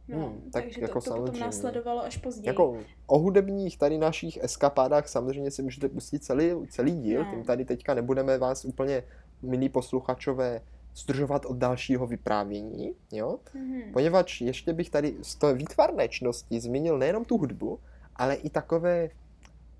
[0.07, 1.45] no, Hmm, tak takže jako to, to potom samozřejmě.
[1.45, 2.47] následovalo až později.
[2.47, 7.31] Jako o hudebních tady našich eskapádách samozřejmě si můžete pustit celý, celý díl, No.
[7.31, 9.03] tím tady teďka nebudeme vás úplně,
[9.41, 10.61] milí posluchačové,
[10.95, 13.39] zdržovat od dalšího vyprávění, jo?
[13.53, 13.91] Mhm.
[13.93, 17.79] Poněvadž ještě bych tady z té výtvarné činnosti zmínil nejenom tu hudbu,
[18.15, 19.09] ale i takové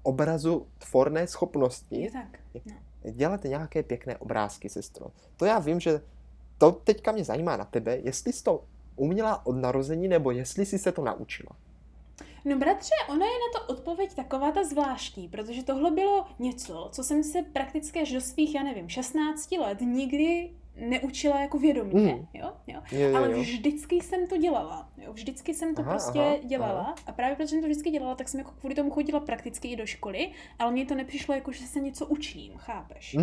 [0.04, 2.02] obrazu tvorné schopnosti.
[2.02, 2.40] Je tak.
[2.66, 3.12] No.
[3.12, 5.08] Dělat nějaké pěkné obrázky, sestro.
[5.38, 6.02] To já vím, že
[6.58, 8.64] to teďka mě zajímá na tebe, jestli jsi to
[8.96, 11.52] uměla od narození, nebo jestli jsi se to naučila.
[12.46, 17.04] No bratře, ona je na to odpověď taková ta zvláštní, protože tohle bylo něco, co
[17.04, 22.28] jsem se prakticky až do svých, já nevím, 16 let nikdy neučila jako vědomě, Mm.
[22.34, 22.82] jo, jo.
[22.92, 23.40] Jo, jo, Ale jo.
[23.40, 24.90] vždycky jsem to dělala.
[24.98, 25.14] Jo?
[25.14, 26.80] Vždycky jsem to Aha, prostě aha, dělala.
[26.80, 26.96] aha.
[27.08, 29.76] A právě protože jsem to vždycky dělala, tak jsem jako kvůli tomu chodila prakticky i
[29.76, 33.14] do školy, ale mně to nepřišlo jako, že se něco učím, chápeš?
[33.14, 33.22] Jo.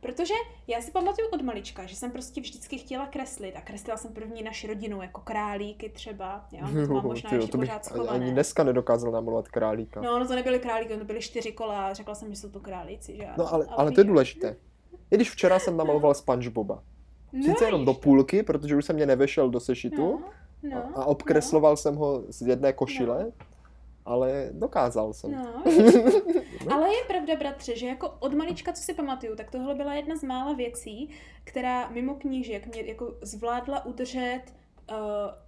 [0.00, 0.34] Protože
[0.66, 4.42] já si pamatuju od malička, že jsem prostě vždycky chtěla kreslit a kreslila jsem první
[4.42, 7.84] naši rodinu, jako králíky třeba, jo, to mám možná Tyjo, ještě to bych pořád ani-
[7.84, 8.24] schované.
[8.24, 10.00] ani dneska nedokázal namalovat králíka.
[10.00, 12.60] No, no to nebyly králíky, to byly čtyři kola a řekla jsem, že jsou to
[12.60, 13.34] králíci, že ano.
[13.38, 14.56] No ale, ale to je důležité.
[15.10, 16.82] I když včera jsem namaloval SpongeBoba.
[17.32, 20.20] No, Sice jenom do půlky, protože už jsem mě nevešel do sešitu.
[20.62, 23.32] No, no, a, obkresloval jsem ho z jedné košile,
[24.04, 25.30] ale dokázal jsem.
[26.66, 29.94] No, ale je pravda, bratře, že jako od malička, co si pamatuju, tak tohle byla
[29.94, 31.10] jedna z mála věcí,
[31.44, 34.42] která mimo knížek mě jako zvládla udržet
[34.90, 34.96] uh,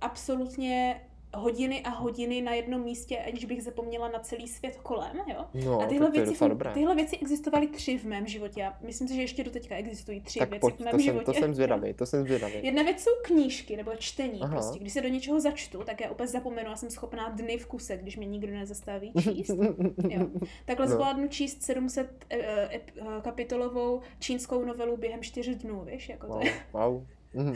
[0.00, 1.00] absolutně
[1.35, 5.45] hodiny a hodiny na jednom místě, aniž bych zapomněla na celý svět kolem, jo?
[5.64, 8.64] No, a tyhle to věci, tyhle věci existovaly tři v mém životě.
[8.64, 10.97] A myslím si, že ještě do teďka existují tři Tak věci pojď, v mém to
[10.99, 11.25] jsem, životě.
[11.25, 12.55] to jsem zvědavý, to jsem zvědavý.
[12.62, 14.40] Jedna věc jsou knížky nebo čtení.
[14.40, 14.53] Aha.
[14.53, 14.79] Prostě.
[14.79, 17.97] Když se do něčeho začtu, tak já úplně zapomenu a jsem schopná dny v kuse,
[17.97, 19.51] když mě nikdo nezastaví číst.
[20.09, 20.27] Jo.
[20.64, 20.92] Takhle No.
[20.92, 26.09] zvládnu číst 700 eh, eh, ep- eh, kapitolovou čínskou novelu během 4 dnů, víš?
[26.09, 26.53] Jako to Wow, je.
[26.73, 27.07] wow.
[27.35, 27.55] Mhm.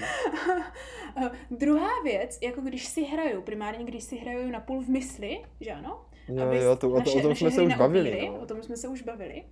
[1.17, 5.43] Eh, Druhá věc, jako když si hraju, primárně když si hraju na půl v mysli,
[5.61, 6.05] že ano?
[6.29, 8.11] Jo, jo, to, o, naše- o tom jsme se už bavili.
[8.11, 8.35] opíry, No.
[8.41, 9.43] O tom jsme se už bavili.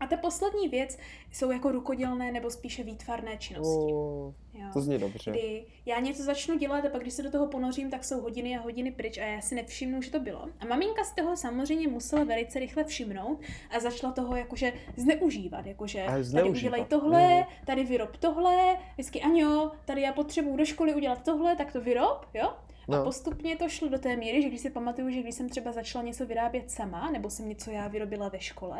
[0.00, 0.98] A ta poslední věc
[1.32, 3.92] jsou jako rukodělné nebo spíše výtvarné činnosti.
[3.92, 4.66] O, Jo.
[4.72, 5.30] to zní dobře.
[5.30, 8.58] kdy já něco začnu dělat a pak když se do toho ponořím, tak jsou hodiny
[8.58, 10.48] a hodiny pryč a já si nevšimnu, že to bylo.
[10.60, 16.06] A maminka z toho samozřejmě musela velice rychle všimnout a začala toho jakože zneužívat, jakože
[16.32, 17.44] tady udělej tohle, Mhm.
[17.66, 22.26] tady vyrob tohle, vždycky Aňo, tady já potřebuju do školy udělat tohle, tak to vyrob,
[22.34, 22.52] jo?
[22.88, 23.04] A No.
[23.04, 26.04] postupně to šlo do té míry, že když si pamatuju, že když jsem třeba začala
[26.04, 28.78] něco vyrábět sama, nebo jsem něco já vyrobila ve škole,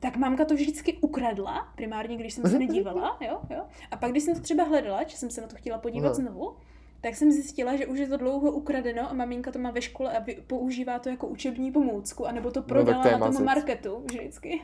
[0.00, 3.62] tak mamka to vždycky ukradla, primárně když jsem se nedívala, jo, jo.
[3.90, 6.14] A pak když jsem to třeba hledala, že jsem se na to chtěla podívat Aha.
[6.14, 6.56] znovu,
[7.00, 10.18] tak jsem zjistila, že už je to dlouho ukradeno a maminka to má ve škole
[10.18, 14.02] a používá to jako učební pomůcku, anebo to tak prodala to je na tom marketu
[14.04, 14.62] vždycky.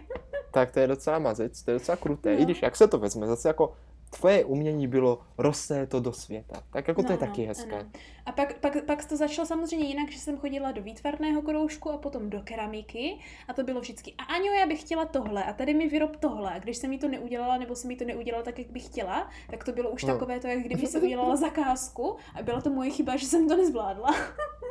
[0.52, 2.34] Tak to je docela mazec, to je docela kruté.
[2.34, 2.40] No.
[2.40, 3.72] I když, jak se to vezme, zase jako
[4.18, 6.62] tvoje umění bylo rozsé to do světa.
[6.70, 7.78] Tak jako to No, je no, taky hezké.
[7.80, 7.90] ano.
[8.26, 11.98] A pak, pak, pak to začalo samozřejmě jinak, že jsem chodila do výtvarného kroužku a
[11.98, 15.74] potom do keramiky a to bylo vždycky, a Aňo, já bych chtěla tohle a tady
[15.74, 18.58] mi vyrob tohle a když jsem mi to neudělala nebo jsem mi to neudělala tak,
[18.58, 20.12] jak bych chtěla, tak to bylo už No.
[20.12, 23.56] takové to, jak kdyby jsem udělala zakázku a byla to moje chyba, že jsem to
[23.56, 24.08] nezvládla.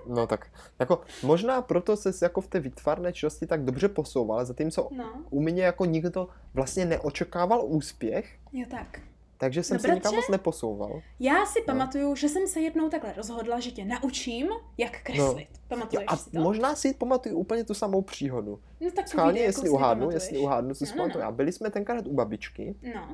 [0.07, 0.47] No tak,
[0.79, 5.41] jako možná proto se jako v té výtvarné činnosti tak dobře posouval, zatímco No, u
[5.41, 8.99] mě jako nikdo vlastně neočekával úspěch, jo tak.
[9.41, 11.01] Takže jsem No, se nikam moc neposouval.
[11.19, 15.47] Já si pamatuju, že jsem se jednou takhle rozhodla, že tě naučím, jak kreslit.
[15.51, 16.39] Jo, Pamatuješ a si to?
[16.41, 18.59] možná si pamatuju úplně tu samou příhodu.
[18.81, 21.25] No tak Schválně, jestli si uhádnu, jestli uhádnu, co si No, no, no.
[21.25, 23.07] A byli jsme tenkrát u babičky No,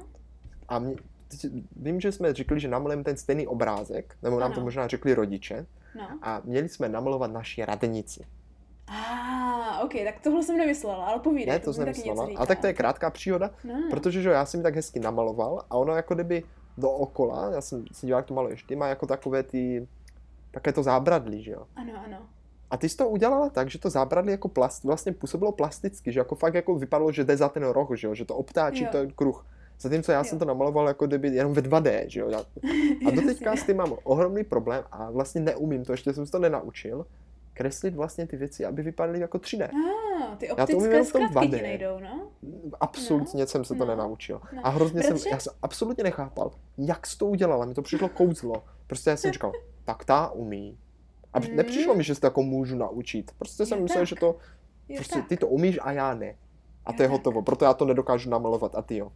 [0.67, 0.95] a mě,
[1.75, 4.65] vím, že jsme řekli, že namalujeme ten stejný obrázek, nebo nám to Ano.
[4.65, 6.19] možná řekli rodiče, no.
[6.21, 8.25] a měli jsme namalovat naši radnici.
[8.87, 11.53] A, ok, tak tohle jsem nemyslela, ale povídej.
[11.53, 12.29] Ne, to jsem taky něco myslela.
[12.29, 12.41] říká.
[12.41, 14.99] A tak to je krátká příhoda, No, protože že jo, já jsem ji tak hezky
[14.99, 16.43] namaloval a ono jako kdyby
[16.77, 19.87] dookola, já jsem si díval, jak to maluješ, ty má jako takové ty,
[20.51, 21.63] také to zábradlí, že jo.
[21.75, 22.17] Ano, ano.
[22.71, 26.19] A ty jsi to udělala tak, že to zábradlí jako plast, vlastně působilo plasticky, že
[26.19, 28.89] jako fakt jako vypadalo, že jde za ten roh, že jo, že to obtáčí Jo.
[28.91, 29.45] ten kruh.
[29.79, 30.23] Zatímco já Jo.
[30.23, 32.29] jsem to namaloval jako kdyby jenom ve 2D, že jo.
[33.07, 36.39] A doteďka s tím mám ohromný problém a vlastně neumím to, ještě jsem se to
[36.39, 37.05] nenaučil,
[37.57, 39.69] kreslit vlastně ty věci, aby vypadaly jako 3D.
[39.69, 41.61] Ah, ty Já to umím optické zkratky ti 2D.
[41.61, 42.27] nejdou, no?
[42.79, 44.41] Absolutně jsem se to no, nenaučil.
[44.55, 44.61] no.
[44.63, 45.29] A hrozně jsem, Bratře?
[45.29, 48.63] já jsem absolutně nechápal, jak jsi to udělala, mi to přišlo kouzlo.
[48.87, 49.51] Prostě já jsem říkal,
[49.85, 50.77] tak ta umí.
[51.33, 51.55] A Mm.
[51.55, 53.31] nepřišlo mi, že se to jako můžu naučit.
[53.37, 54.07] Prostě jsem Jo, myslel, tak.
[54.07, 54.35] že to,
[54.95, 55.27] prostě tak.
[55.27, 56.35] ty to umíš a já ne.
[56.85, 57.17] A to je tak.
[57.17, 59.11] hotovo, proto já to nedokážu namalovat a ty jo.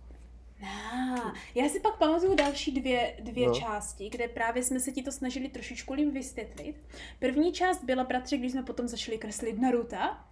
[0.63, 3.54] Ah, já si pak pamatuju další dvě, dvě No.
[3.56, 6.76] části, kde právě jsme se ti to snažili trošičku líp vysvětlit.
[7.19, 10.26] První část byla, bratře, když jsme potom začali kreslit Naruta.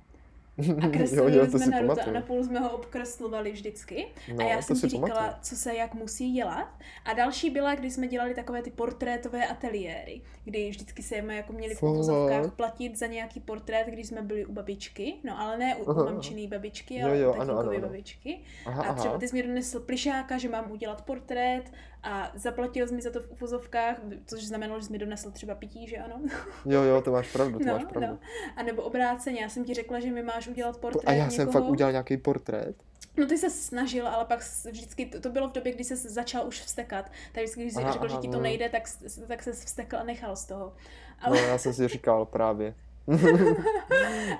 [0.85, 2.13] A kreslili jo, jo, to jsme si Naruta a pamatuju.
[2.15, 4.07] napůl jsme ho obkreslovali vždycky.
[4.35, 5.39] No, a já jsem si ti říkala, pamatuju.
[5.41, 6.67] co se jak musí dělat.
[7.05, 11.53] A další byla, když jsme dělali takové ty portrétové ateliéry, kdy vždycky se jsme jako
[11.53, 11.89] měli v Fakt?
[11.89, 15.13] uvozovkách platit za nějaký portrét, když jsme byli u babičky.
[15.23, 17.79] No ale ne u, Aha, u mamčiný babičky, Jo, ale jo, u ano, ano, ano.
[17.79, 18.39] babičky.
[18.65, 21.71] Aha, A třeba ty jsi mi donesl plišáka, že mám udělat portrét
[22.03, 25.55] a zaplatil jsi mi za to v uvozovkách, což znamenalo, že jsi mi donesl třeba
[25.55, 26.21] pití, že ano?
[26.65, 28.07] Jo, jo, to máš pravdu, to No, máš pravdu.
[28.07, 28.19] no.
[28.55, 31.35] A nebo obráceně, já jsem ti řekla, že mi máš udělat portrét A já někoho.
[31.35, 32.75] jsem fakt udělal nějaký portrét.
[33.17, 34.39] No ty se snažil, ale pak
[34.71, 37.05] vždycky, to, to bylo v době, kdy se začal už vstekat.
[37.31, 38.43] Tak vždycky, když jsi Aha, řekl, aha, že ti to no.
[38.43, 38.83] nejde, tak,
[39.27, 40.59] tak se vstekl a nechal z toho.
[40.65, 40.73] No,
[41.21, 42.73] Ale, já jsem si říkal právě.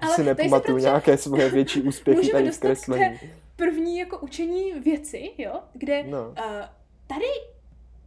[0.02, 3.19] ale si nepamatuju prostě nějaké svoje větší úspěchy tady v kreslení.
[3.56, 6.28] první jako učení věci, jo, kde No.
[6.30, 6.36] uh,
[7.10, 7.26] tady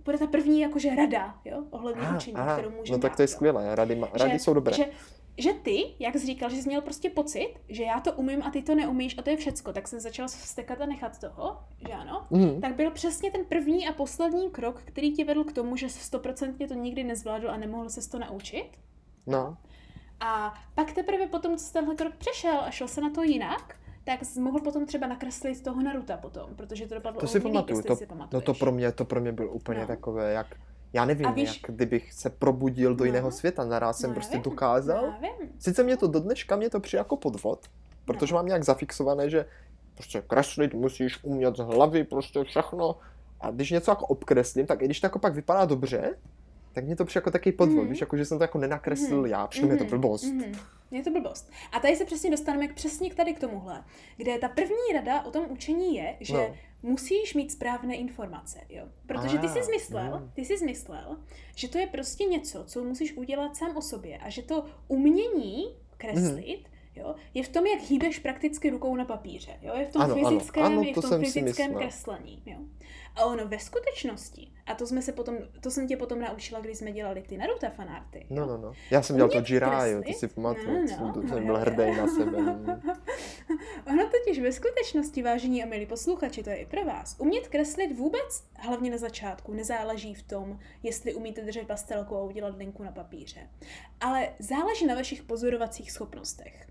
[0.05, 3.23] bude ta první jakože rada, jo, ohledně Aha, učení, aha, kterou můžeme no tak to
[3.23, 4.77] je skvělé, rady, ma- rady jsou dobré.
[4.77, 4.87] Že,
[5.39, 8.51] že ty, jak jsi říkal, že jsi měl prostě pocit, že já to umím a
[8.51, 11.93] ty to neumíš a to je všecko, tak se začal vstekat a nechat toho, že
[11.93, 12.27] ano?
[12.31, 12.61] Mhm.
[12.61, 16.69] Tak byl přesně ten první a poslední krok, který tě vedl k tomu, že stoprocentně
[16.69, 18.71] to nikdy nezvládl a nemohl se to naučit.
[19.27, 19.57] No,
[20.21, 23.77] A pak teprve potom, co jsi tenhle krok přešel a šel se na to jinak,
[24.05, 27.79] tak mohl potom třeba nakreslit toho Naruta potom, protože to dopadlo to si líp, pamatuju.
[27.79, 29.87] jestli To, si no to pro mě, to pro mě byl úplně No.
[29.87, 30.47] takové, jak,
[30.93, 33.07] já nevím, A víš- jak kdybych se probudil do No.
[33.07, 35.05] jiného světa, naraz jsem No, prostě vím, dokázal.
[35.05, 35.49] Já vím.
[35.59, 37.67] Sice mě to do dneška mě to přijde jako podvod,
[38.05, 38.39] protože No.
[38.39, 39.47] mám nějak zafixované, že
[39.95, 42.97] prostě kreslit musíš umět z hlavy, prostě všechno.
[43.41, 46.15] A když něco jako obkreslím, tak i když to jako pak vypadá dobře,
[46.73, 47.89] tak mě to přijde jako takový podvod, Mhm.
[47.91, 49.27] víš, jako že jsem to jako nenakreslil Mhm.
[49.31, 50.25] já, přijde mi to Mhm, blbost.
[50.25, 50.53] mhm.
[50.91, 51.51] Je to blbost.
[51.73, 53.85] A tady se přesně dostaneme k přesně k tady k tomuhle,
[54.17, 56.55] kde ta první rada o tom učení je, že No.
[56.83, 58.85] musíš mít správné informace, jo.
[59.07, 60.31] Protože ty Ah, jsi zmyslel, mm.
[60.35, 61.17] ty jsi zmyslel,
[61.57, 65.77] že to je prostě něco, co musíš udělat sám o sobě a že to umění
[65.97, 66.73] kreslit, Mhm.
[66.97, 70.15] jo, je v tom, jak hýbeš prakticky rukou na papíře, jo, je v tom Ano,
[70.15, 72.57] ano, fyzickém, ano, je v to tom fyzickém kreslení, jo.
[73.17, 76.79] A ono ve skutečnosti, a to jsme se potom, to jsem tě potom naučila, když
[76.79, 78.73] jsme dělali ty Naruto fanarty, No, no, no.
[78.91, 81.45] Já jsem dělal to Jiraiya, ty si pamatuju, No, jsem, no, to no, jsem jo,
[81.45, 82.39] byl hrdý na sebe.
[83.87, 87.17] Ono totiž ve skutečnosti, vážení a milí posluchači, to je i pro vás.
[87.19, 92.57] Umět kreslit vůbec, hlavně na začátku, nezáleží v tom, jestli umíte držet pastelku a udělat
[92.57, 93.51] linku na papíře.
[94.01, 96.67] Ale záleží na vašich pozorovacích schopnostech.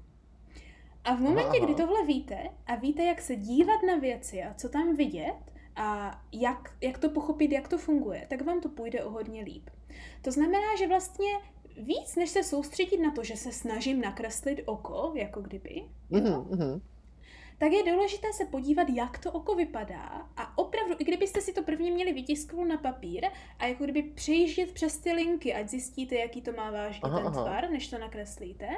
[1.03, 1.65] A v momentě, Aha.
[1.65, 6.21] kdy tohle víte a víte, jak se dívat na věci a co tam vidět a
[6.31, 9.69] jak, jak to pochopit, jak to funguje, tak vám to půjde o hodně líp.
[10.21, 11.29] To znamená, že vlastně
[11.77, 15.75] víc, než se soustředit na to, že se snažím nakreslit oko, jako kdyby,
[16.09, 16.81] jo, Mhm, mhm.
[17.57, 21.63] tak je důležité se podívat, jak to oko vypadá a opravdu, i kdybyste si to
[21.63, 23.25] prvně měli vytisknout na papír
[23.59, 27.31] a jako kdyby přejíždět přes ty linky, ať zjistíte, jaký to má vážně Aha, ten
[27.31, 28.69] tvar, než to nakreslíte,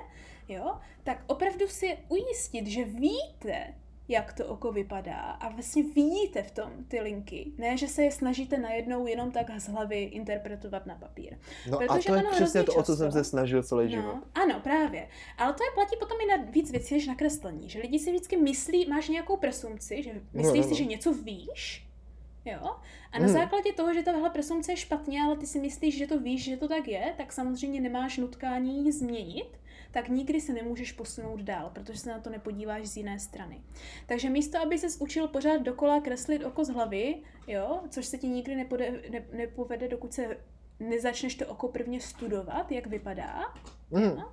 [0.47, 3.73] jo, tak opravdu si ujistit, že víte,
[4.07, 7.51] jak to oko vypadá a vlastně vidíte v tom ty linky.
[7.57, 11.37] Ne, že se je snažíte najednou jenom tak z hlavy interpretovat na papír.
[11.71, 14.03] No a Protože to je přesně to, o co jsem často- se snažil celý život.
[14.15, 15.07] No, ano, právě.
[15.37, 17.69] Ale to je platí potom i na víc věcí než na kreslení.
[17.69, 20.75] Že lidi si vždycky myslí, máš nějakou presumci, že myslíš no, si, no.
[20.75, 21.87] že něco víš,
[22.45, 22.69] jo?
[23.11, 23.33] A na Hmm.
[23.33, 26.57] základě toho, že tahle presumce je špatně, ale ty si myslíš, že to víš, že
[26.57, 29.49] to tak je, tak samozřejmě nemáš nutkání ji změnit,
[29.93, 33.61] tak nikdy se nemůžeš posunout dál, protože se na to nepodíváš z jiné strany.
[34.05, 37.15] Takže místo, aby ses učil pořád dokola kreslit oko z hlavy,
[37.47, 40.37] jo, což se ti nikdy nepode, ne, nepovede, dokud se
[40.79, 43.41] nezačneš to oko prvně studovat, jak vypadá,
[43.91, 44.23] Mhm.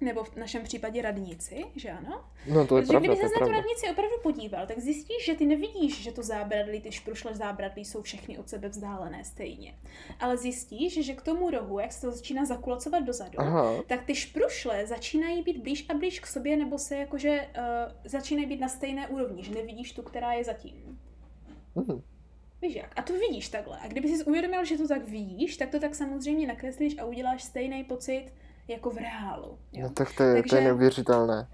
[0.00, 2.24] Nebo v našem případě radnici, že ano?
[2.46, 5.34] No to je Protože pravda, kdyby se na tu radnici opravdu podíval, tak zjistíš, že
[5.34, 9.74] ty nevidíš, že to zábradlí, ty šprušle zábradlí jsou všechny od sebe vzdálené stejně.
[10.20, 14.14] Ale zjistíš, že k tomu rohu, jak se to začíná zakulacovat dozadu, Aha, tak ty
[14.14, 17.64] šprušle začínají být blíž a blíž k sobě, nebo se jakože uh,
[18.04, 20.98] začínají být na stejné úrovni, že nevidíš tu, která je zatím.
[21.74, 22.02] mhm.
[22.62, 22.92] Víš jak?
[22.98, 23.78] A to vidíš takhle.
[23.80, 27.42] A kdyby jsi uvědomil, že to tak vidíš, tak to tak samozřejmě nakreslíš a uděláš
[27.42, 28.26] stejný pocit
[28.70, 29.58] jako v reálu.
[29.72, 29.82] Jo?
[29.82, 31.48] No tak to je, to je Takže- neuvěřitelné.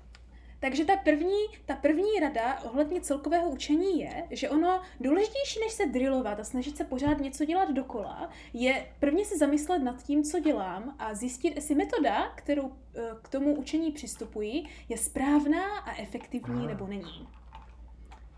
[0.61, 5.87] Takže ta první, ta první rada ohledně celkového učení je, že ono důležitější než se
[5.87, 10.41] drillovat a snažit se pořád něco dělat dokola, je prvně si zamyslet nad tím, co
[10.41, 16.65] dělám a zjistit, jestli metoda, kterou eh, k tomu učení přistupuji, je správná a efektivní
[16.65, 16.67] Ah.
[16.69, 17.29] nebo není.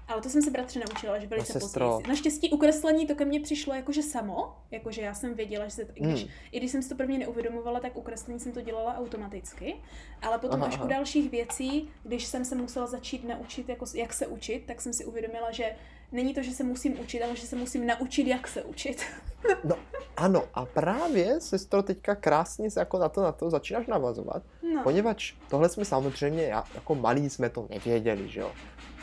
[0.08, 2.08] Ale to jsem se bratře naučila, že velice No, později.
[2.08, 6.02] Naštěstí ukreslení to ke mně přišlo jakože samo, jakože já jsem věděla, že se, i
[6.04, 6.30] když, Hmm.
[6.52, 9.76] i když jsem si to prvně neuvědomovala, tak ukreslení jsem to dělala automaticky.
[10.22, 10.84] Ale potom Aha, až aha.
[10.84, 14.92] u dalších věcí, když jsem se musela začít naučit, jako, jak se učit, tak jsem
[14.92, 15.64] si uvědomila, že
[16.12, 19.02] není to, že se musím učit, ale že se musím naučit, jak se učit.
[19.64, 19.76] No
[20.16, 24.42] ano, a právě, sestro, teďka krásně se jako na to, na to začínáš navazovat,
[24.74, 24.82] No.
[24.82, 28.52] poněvadž tohle jsme samozřejmě, já, jako malí jsme to nevěděli, že jo.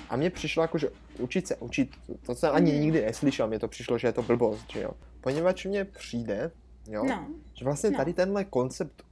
[0.09, 0.89] A mně přišlo jako, že
[1.19, 1.89] učit se učit,
[2.25, 2.81] to, jsem ani Mhm.
[2.81, 4.91] nikdy neslyšel, mně to přišlo, že je to blbost, že jo.
[5.21, 6.51] Poněvadž mně přijde,
[6.87, 7.27] jo, no.
[7.53, 7.97] že vlastně No.
[7.97, 9.03] tady tenhle koncept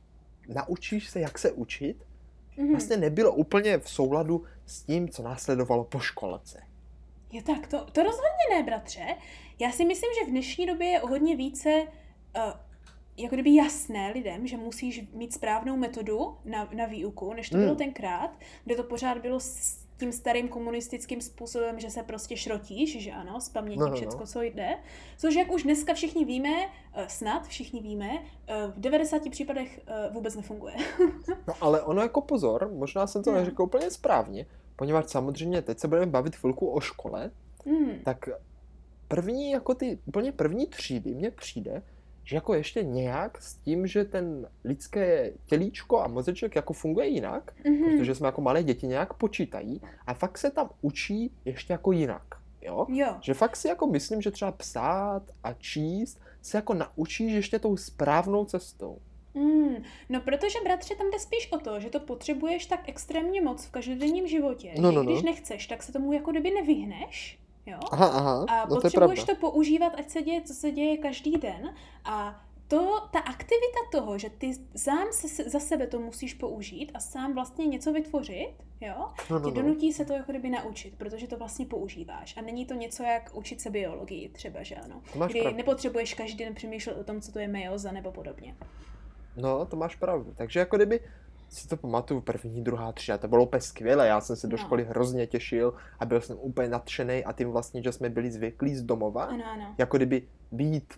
[0.47, 2.03] naučíš se, jak se učit,
[2.57, 2.71] Mhm.
[2.71, 6.63] vlastně nebylo úplně v souladu s tím, co následovalo po školce.
[7.31, 9.05] Jo tak, to, to rozhodně ne, bratře.
[9.59, 11.69] Já si myslím, že v dnešní době je o hodně více
[12.37, 12.43] uh,
[13.17, 17.65] jako kdyby jasné lidem, že musíš mít správnou metodu na, na výuku, než to Hmm.
[17.65, 18.31] bylo tenkrát,
[18.65, 23.41] kde to pořád bylo s tím starým komunistickým způsobem, že se prostě šrotíš, že ano,
[23.41, 23.97] z paměti No, no, no.
[23.97, 24.77] všecko, co jde.
[25.17, 26.49] Což jak už dneska všichni víme,
[26.93, 28.09] eh, snad všichni víme,
[28.47, 30.73] eh, v 90 případech eh, vůbec nefunguje.
[31.47, 33.37] No ale ono jako pozor, možná jsem to No.
[33.37, 37.31] neřekl úplně správně, poněvadž samozřejmě teď se budeme bavit chvilku o škole,
[37.65, 37.99] Hmm.
[38.03, 38.29] tak
[39.07, 41.81] první, jako ty úplně první třídy mně přijde,
[42.23, 47.53] že jako ještě nějak s tím, že ten lidské tělíčko a mozeček jako funguje jinak,
[47.65, 47.97] Mhm.
[47.97, 52.23] protože jsme jako malé děti nějak počítají a fakt se tam učí ještě jako jinak,
[52.61, 52.85] jo?
[52.89, 53.15] Jo.
[53.21, 57.77] Že fakt si jako myslím, že třeba psát a číst se jako naučíš ještě tou
[57.77, 58.97] správnou cestou.
[59.35, 59.75] Mm,
[60.09, 63.71] no protože bratře tam jde spíš o to, že to potřebuješ tak extrémně moc v
[63.71, 65.25] každodenním životě, No, že no, když no.
[65.31, 67.79] nechceš, tak se tomu jako kdyby nevyhneš, jo?
[67.91, 69.33] Aha, aha, A no to je potřebuješ pravda.
[69.41, 71.73] to používat, ať se děje, co se děje každý den.
[72.05, 76.99] A to, ta aktivita toho, že ty sám se, za sebe to musíš použít a
[76.99, 78.49] sám vlastně něco vytvořit,
[78.81, 79.51] jo, No, tě no, no.
[79.51, 82.37] donutí se to jako kdyby naučit, protože to vlastně používáš.
[82.37, 85.01] A není to něco jak učit se biologii třeba, že ano.
[85.13, 85.57] To máš Kdy pravdu.
[85.57, 88.55] nepotřebuješ každý den přemýšlet o tom, co to je mejoza nebo podobně.
[89.37, 90.33] No, to máš pravdu.
[90.35, 90.99] Takže jako kdyby
[91.53, 94.63] si to pamatuju, první, druhá třída, to bylo úplně skvělé, já jsem se do No.
[94.63, 98.75] školy hrozně těšil a byl jsem úplně nadšený a tím vlastně, že jsme byli zvyklí
[98.75, 99.75] z domova, Ano, ano.
[99.77, 100.93] jako kdyby být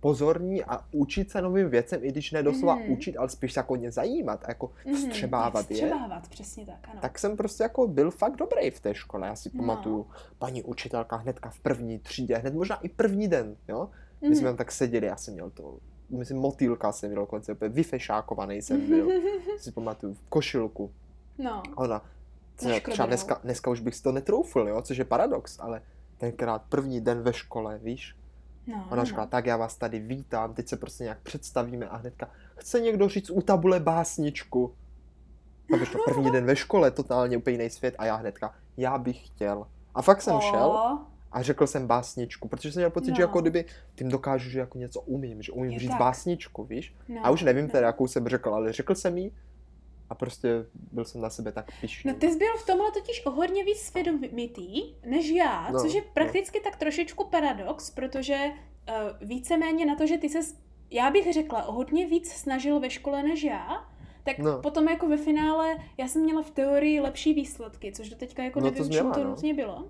[0.00, 2.92] pozorní a učit se novým věcem, i když ne doslova Mhm.
[2.92, 5.76] učit, ale spíš se jako ně zajímat a jako Mhm, vstřebávat je.
[5.76, 7.00] Vstřebávat, přesně tak, ano.
[7.00, 9.26] Tak jsem prostě jako byl fakt dobrý v té škole.
[9.26, 9.58] Já si No.
[9.60, 10.06] pamatuju,
[10.38, 13.88] paní učitelka hnedka v první třídě, hned možná i první den, jo?
[14.20, 14.36] My Mhm.
[14.36, 15.78] jsme tam tak seděli, já jsem měl to,
[16.18, 19.08] myslím motýlka jsem měl dokonce, úplně vyfešákovaný jsem byl.
[19.58, 20.90] si pamatuju, v košilku.
[21.38, 22.02] No, Ona, Na
[22.56, 23.06] třeba škrobinou.
[23.06, 25.82] dneska, dneska už bych si to netroufl, jo, což je paradox, ale
[26.18, 28.16] tenkrát první den ve škole, víš,
[28.66, 29.30] no, ona no, říkala, no.
[29.30, 33.30] tak já vás tady vítám, teď se prostě nějak představíme a hnedka, chce někdo říct
[33.30, 34.74] u tabule básničku?
[35.70, 38.98] To byl to první den ve škole, totálně úplně jiný svět a já hnedka, já
[38.98, 39.66] bych chtěl.
[39.94, 40.98] A fakt jsem šel O,
[41.32, 43.28] a řekl jsem básničku, protože jsem měl pocit, že No.
[43.28, 43.64] jako kdyby
[43.94, 45.98] tím dokážu, že jako něco umím, že umím Je říct tak.
[45.98, 46.94] básničku, víš?
[47.08, 47.70] no, A už nevím no.
[47.70, 49.32] teda, jakou jsem řekl, ale řekl jsem jí
[50.10, 52.10] a prostě byl jsem na sebe tak pišný.
[52.12, 55.94] No ty jsi byl v tomhle totiž o hodně víc svědomitý než já, No, což
[55.94, 56.06] je no.
[56.14, 60.38] prakticky tak trošičku paradox, protože uh, víceméně na to, že ty se,
[60.90, 63.88] já bych řekla, o hodně víc snažil ve škole než já,
[64.24, 64.58] tak No.
[64.62, 68.60] potom jako ve finále já jsem měla v teorii lepší výsledky, což do teďka jako
[68.60, 69.30] No to nevím, jsi čím měla, to no.
[69.30, 69.88] nutně bylo.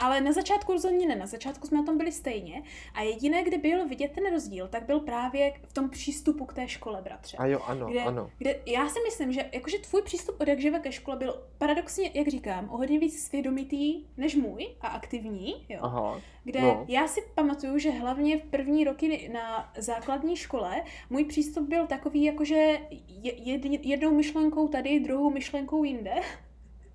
[0.00, 2.62] Ale na začátku rozhodně ne, na začátku jsme na tom byli stejně
[2.94, 6.68] a jediné, kde byl vidět ten rozdíl, tak byl právě v tom přístupu k té
[6.68, 7.36] škole, bratře.
[7.36, 8.30] A jo, ano, kde, ano.
[8.38, 12.10] kde já si myslím, že jakože tvůj přístup od jak živa ke škole byl paradoxně,
[12.14, 15.78] jak říkám, o hodně víc svědomitý než můj a aktivní, jo.
[15.82, 16.84] Aha, Kde no.
[16.88, 22.24] já si pamatuju, že hlavně v první roky na základní škole můj přístup byl takový,
[22.24, 26.14] jakože je- jed- jednou myšlenkou tady, druhou myšlenkou jinde,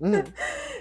[0.00, 0.22] Mm,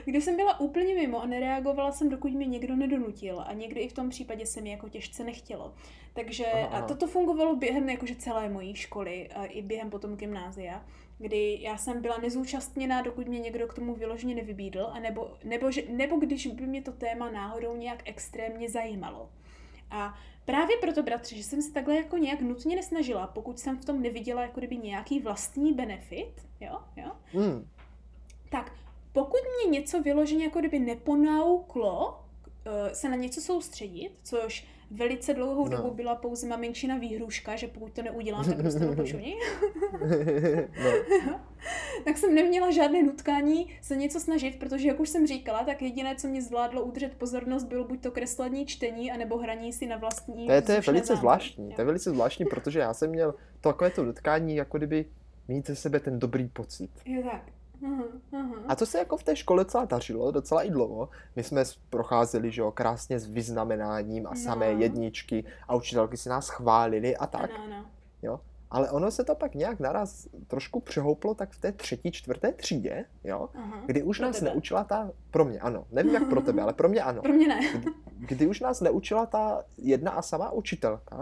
[0.06, 3.90] kdy jsem byla úplně mimo a nereagovala jsem, dokud mě někdo nedonutil a někdy i
[3.90, 5.74] v tom případě se mi jako těžce nechtělo.
[6.14, 10.86] Takže Aha, a toto fungovalo během jakože celé mojí školy a i během potom gymnázia,
[11.18, 15.72] kdy já jsem byla nezúčastněná, dokud mě někdo k tomu vyloženě nevybídl, a nebo, nebo,
[15.72, 19.30] že, nebo když by mě to téma náhodou nějak extrémně zajímalo.
[19.92, 23.86] A právě proto, bratře, že jsem se takhle jako nějak nutně nesnažila, pokud jsem v
[23.86, 27.68] tom neviděla jako kdyby nějaký vlastní benefit, jo, jo, mm.
[28.50, 28.72] tak
[29.16, 35.68] pokud mě něco vyloženě jako kdyby neponauklo uh, se na něco soustředit, což velice dlouhou
[35.68, 35.78] No.
[35.78, 39.36] dobu byla pouze maminčina výhruška, že pokud to neudělám, tak dostanu počuní,
[41.26, 41.40] no.
[42.06, 46.16] tak jsem neměla žádné nutkání se něco snažit, protože jak už jsem říkala, tak jediné,
[46.16, 50.46] co mě zvládlo udržet pozornost, bylo buď to kreslení, čtení, anebo hraní si na vlastní
[50.48, 51.76] To je, to je velice zámky, zvláštní, jo.
[51.76, 55.06] to je velice zvláštní, protože já jsem měl takové to dotkání, jako kdyby
[55.48, 56.90] mít ze sebe ten dobrý pocit.
[57.06, 57.55] Je tak.
[58.68, 61.10] A to se jako v té škole docela dařilo, docela i dlouho.
[61.36, 64.36] My jsme procházeli, že jo, krásně s vyznamenáním a No.
[64.36, 67.52] samé jedničky a učitelky si nás chválili a tak.
[67.66, 67.86] Ano,
[68.24, 68.40] ano.
[68.72, 73.06] Ale ono se to pak nějak naraz trošku přehouplo tak v té třetí, čtvrté třídě,
[73.24, 73.82] jo, Aha.
[73.86, 74.50] kdy už nás tebe.
[74.52, 77.22] neučila ta, pro mě ano, nevím jak pro tebe, ale pro mě ano.
[77.24, 77.60] Pro mě ne.
[77.74, 81.16] Kdy, kdy už nás neučila ta jedna a samá učitelka,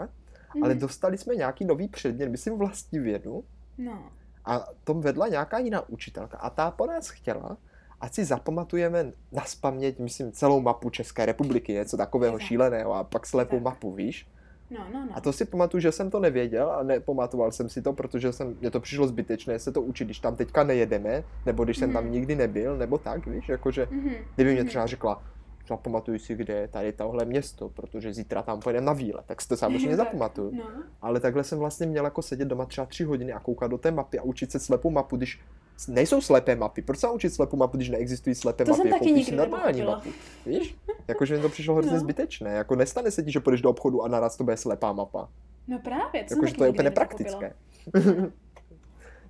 [0.62, 0.78] ale Mhm.
[0.78, 3.44] dostali jsme nějaký nový předmět, myslím vlastní vědu,
[3.78, 4.02] No.
[4.44, 7.56] A tom vedla nějaká jiná učitelka a ta po nás chtěla,
[8.00, 12.46] ať si zapamatujeme na spaměť, myslím, celou mapu České republiky, něco takového tak.
[12.46, 13.62] šíleného a pak slepou tak.
[13.64, 14.26] mapu, víš?
[14.70, 15.16] No, no, no.
[15.16, 18.56] A to si pamatuju, že jsem to nevěděl a nepamatoval jsem si to, protože jsem,
[18.60, 22.04] mě to přišlo zbytečné se to učit, když tam teďka nejedeme, nebo když jsem tam
[22.04, 22.12] Mhm.
[22.12, 24.68] nikdy nebyl, nebo tak, víš, jakože, Mhm, kdyby mě mhm.
[24.68, 25.22] třeba řekla,
[25.68, 29.48] zapamatuju si, kde je tady tohle město, protože zítra tam pojedeme na výlet, tak si
[29.48, 30.50] to samozřejmě zapamatuju.
[30.54, 30.64] No.
[31.02, 33.90] Ale takhle jsem vlastně měl jako sedět doma třeba tři hodiny a koukat do té
[33.90, 35.40] mapy a učit se slepou mapu, když
[35.88, 36.82] nejsou slepé mapy.
[36.82, 38.82] Proč se učit slepou mapu, když neexistují slepé To mapy?
[38.82, 40.08] jsem taky Koupíš nikdy normální mapu.
[40.46, 40.76] Víš?
[41.08, 41.98] Jakože mi to přišlo hrozně No.
[42.00, 42.50] zbytečné.
[42.50, 45.28] Jako nestane se ti, že půjdeš do obchodu a naraz to bude slepá mapa.
[45.68, 47.54] No právě, to jsem Jakože taky to je úplně nepraktické.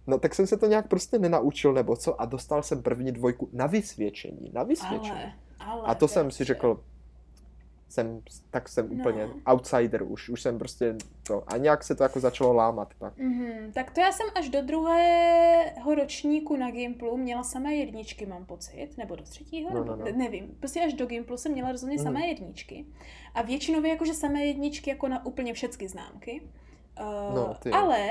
[0.07, 3.49] no tak jsem se to nějak prostě nenaučil nebo co a dostal jsem první dvojku
[3.53, 4.51] na vysvědčení.
[4.55, 5.11] Na vysvědčení.
[5.11, 5.32] Ale,
[5.73, 5.83] ale.
[5.87, 6.81] a to jsem si řekl,
[7.89, 8.95] jsem, tak jsem No.
[8.95, 10.95] úplně outsider už, už jsem prostě
[11.27, 13.17] to, a nějak se to jako začalo lámat pak.
[13.19, 18.45] Mhm, tak to já jsem až do druhého ročníku na Gimplu měla samé jedničky, mám
[18.47, 20.05] pocit, nebo do třetího, No, nebo, no, no.
[20.05, 20.57] ne- nevím.
[20.61, 22.05] Prostě až do Gimplu jsem měla rozhodně Mhm.
[22.05, 22.87] samé jedničky.
[23.35, 26.43] A většinově jakože samé jedničky jako na úplně všechny známky.
[27.01, 27.71] Uh, No, ty.
[27.71, 28.09] ale,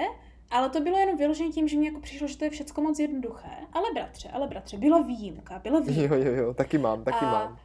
[0.54, 2.99] ale to bylo jenom vyloženě tím, že mi jako přišlo, že to je všecko moc
[2.99, 3.49] jednoduché.
[3.74, 6.16] Ale bratře, ale bratře, byla výjimka, byla výjimka.
[6.16, 7.60] Jo, jo, jo, taky mám, taky A- mám.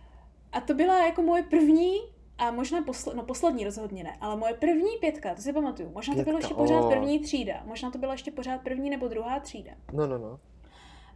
[0.52, 1.92] A to byla jako moje první
[2.38, 5.90] a možná posle, no poslední rozhodně ne, ale moje první pětka, to si pamatuju.
[5.94, 6.90] Možná to bylo Pětka, ještě pořád o.
[6.90, 9.72] první třída, možná to byla ještě pořád první nebo druhá třída.
[9.92, 10.38] No, no, no.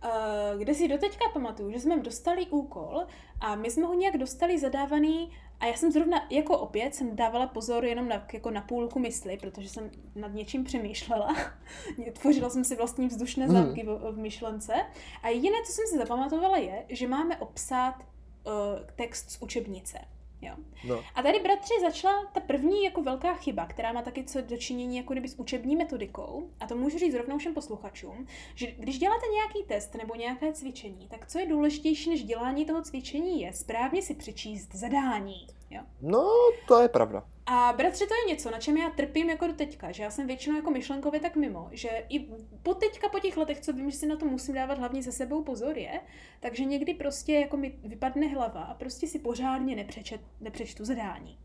[0.05, 3.03] Uh, kde si doteďka pamatuju, že jsme dostali úkol
[3.41, 5.31] a my jsme ho nějak dostali zadávaný
[5.63, 9.37] a já jsem zrovna, jako opět, jsem dávala pozor jenom na, jako na půlku mysli,
[9.37, 11.37] protože jsem nad něčím přemýšlela.
[12.21, 13.55] Tvořila jsem si vlastní vzdušné Mhm.
[13.57, 14.75] zámky v, v myšlence.
[15.23, 18.53] A jediné, co jsem si zapamatovala, je, že máme obsat uh,
[18.97, 19.99] text z učebnice.
[20.43, 20.57] Jo.
[20.85, 21.05] no.
[21.15, 25.13] A tady, bratři, začala ta první jako velká chyba, která má taky co dočinění jako
[25.13, 26.51] kdyby s učební metodikou.
[26.61, 31.09] A to můžu říct rovnou všem posluchačům, že když děláte nějaký test nebo nějaké cvičení,
[31.09, 35.47] tak co je důležitější než dělání toho cvičení je správně si přečíst zadání.
[35.71, 35.81] Jo?
[36.01, 36.29] No,
[36.69, 37.25] to je pravda.
[37.47, 40.27] A bratře, to je něco, na čem já trpím jako do teďka, že já jsem
[40.27, 42.27] většinou jako myšlenkově tak mimo, že i
[42.63, 45.13] po teďka, po těch letech, co vím, že si na to musím dávat hlavně se
[45.13, 46.01] sebou pozor je,
[46.41, 51.39] takže někdy prostě jako mi vypadne hlava a prostě si pořádně nepřečet, nepřečtu zadání.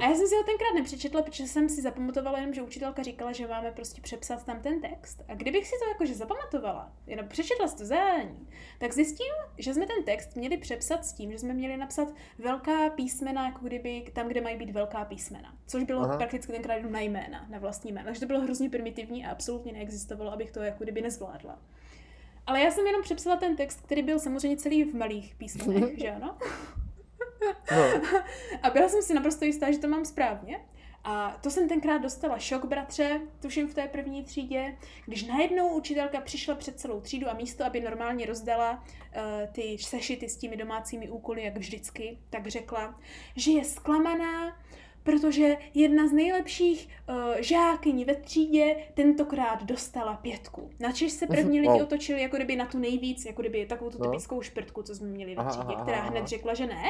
[0.00, 3.32] A já jsem si ho tenkrát nepřečetla, protože jsem si zapamatovala jenom, že učitelka říkala,
[3.32, 5.22] že máme prostě přepsat tam ten text.
[5.28, 8.48] A kdybych si to jakože zapamatovala, jenom přečetla si to zadání,
[8.78, 12.08] tak zjistím, že jsme ten text měli přepsat s tím, že jsme měli napsat
[12.38, 15.54] velká písmena, jako kdyby tam, kde mají být velká písmena.
[15.66, 16.00] Což bylo.
[16.02, 16.16] Aha.
[16.16, 18.04] prakticky tenkrát jenom na jména, na vlastní jména.
[18.04, 21.58] Takže to bylo hrozně primitivní a absolutně neexistovalo, abych to jako kdyby nezvládla.
[22.46, 26.10] Ale já jsem jenom přepsala ten text, který byl samozřejmě celý v malých písmenech, že
[26.10, 26.36] ano?
[27.76, 27.82] No.
[28.62, 30.60] A byla jsem si naprosto jistá, že to mám správně.
[31.04, 34.76] A to jsem tenkrát dostala šok, bratře, tuším v té první třídě,
[35.06, 39.22] když najednou učitelka přišla před celou třídu a místo, aby normálně rozdala uh,
[39.52, 43.00] ty sešity s těmi domácími úkoly, jak vždycky, tak řekla,
[43.36, 44.56] že je zklamaná,
[45.02, 50.70] protože jedna z nejlepších uh, žákyní ve třídě tentokrát dostala pětku.
[50.80, 51.82] Načež se první lidi Wow.
[51.82, 54.10] otočili jako kdyby na tu nejvíc, jako kdyby takovou tu No.
[54.10, 56.82] typickou šprtku, co jsme měli ve třídě, která hned řekla, že ne.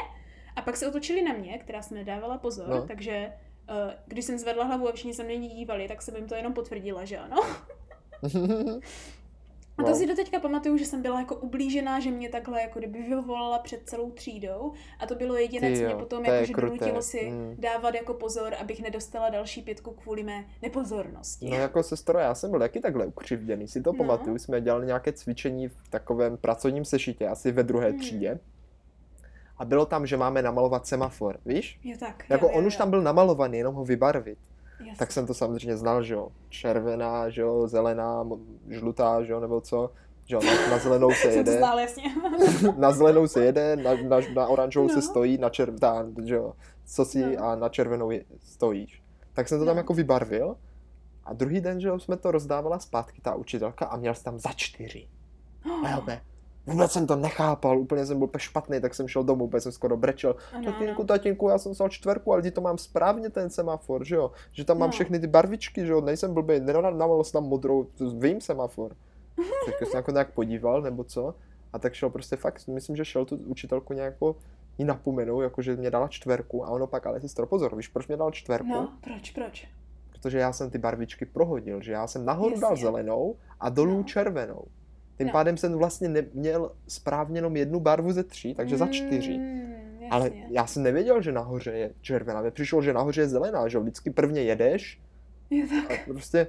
[0.57, 2.87] A pak se otočili na mě, která jsem nedávala pozor, No.
[2.87, 3.33] takže
[3.71, 6.53] uh, když jsem zvedla hlavu a všichni se mě dívali, tak jsem jim to jenom
[6.53, 7.37] potvrdila, že ano.
[9.79, 13.03] A to si doteďka pamatuju, že jsem byla jako ublížená, že mě takhle jako kdyby
[13.03, 17.03] vyvolala před celou třídou a to bylo jediné, Ty co mě potom jako, že donutilo
[17.03, 17.55] si Mm.
[17.59, 21.51] dávat jako pozor, abych nedostala další pětku kvůli mé nepozornosti.
[21.51, 23.99] No jako sestro, já jsem byl taky takhle ukřivděný, si to No.
[23.99, 27.99] pamatuju, jsme dělali nějaké cvičení v takovém pracovním sešitě, asi ve druhé Hmm.
[27.99, 28.39] třídě.
[29.61, 31.81] A bylo tam, že máme namalovat semafor, víš?
[31.85, 32.25] Jo tak.
[32.29, 32.79] Jako jo, jo, on už jo.
[32.79, 34.39] tam byl namalovaný, jenom ho vybarvit.
[34.79, 34.95] Jasně.
[34.99, 36.29] Tak jsem to samozřejmě znal, že jo.
[36.49, 38.25] Červená, že jo, zelená,
[38.69, 39.91] žlutá, že jo, nebo co.
[40.27, 42.05] Že jo, na, na zelenou se jsem to jede, znal, jasně.
[42.77, 45.03] na zelenou se jede, na, na, na oranžovou se No.
[45.03, 46.53] stojí, na červená, že jo,
[46.87, 47.45] co si No.
[47.45, 49.03] a na červenou je, stojíš.
[49.33, 49.81] Tak jsem to tam No.
[49.81, 50.57] jako vybarvil
[51.25, 54.39] a druhý den, že jo, jsme to rozdávala zpátky, ta učitelka, a měl jsem tam
[54.39, 55.09] za čtyři.
[55.85, 56.23] A já úplně,
[56.67, 59.73] vůbec jsem to nechápal, úplně jsem byl úplně špatný, tak jsem šel domů, úplně jsem
[59.73, 60.37] skoro brečel.
[60.53, 64.31] Ano, Tatínku, tatínku, já jsem vzal čtverku, ale to mám správně ten semafor, že jo?
[64.53, 64.93] Že tam mám No.
[64.93, 66.01] všechny ty barvičky, že jo?
[66.01, 68.97] Nejsem blbý, nenamal jsem tam modrou, to vím semafor.
[69.67, 71.35] Tak jsem jako nějak podíval, nebo co?
[71.73, 74.37] A tak šel prostě fakt, myslím, že šel tu učitelku nějak jako
[74.79, 78.09] jí napomenou, jako že mě dala čtverku a ono pak, ale sestro, pozor, víš, proč
[78.09, 78.69] mě dal čtverku?
[78.69, 79.69] No, proč, proč?
[80.13, 82.61] Protože já jsem ty barvičky prohodil, že já jsem nahoru Jasně.
[82.61, 84.05] dal zelenou a dolů No.
[84.05, 84.65] červenou.
[85.21, 85.33] Tím No.
[85.33, 89.39] pádem jsem vlastně neměl správně jenom jednu barvu ze tří, takže za čtyři.
[89.39, 89.73] Mm,
[90.11, 92.41] Ale já jsem nevěděl, že nahoře je červená.
[92.41, 93.83] Mně přišlo, že nahoře je zelená, že jo?
[93.83, 95.01] Vždycky prvně jedeš
[95.51, 96.01] Jo, tak.
[96.09, 96.47] a prostě...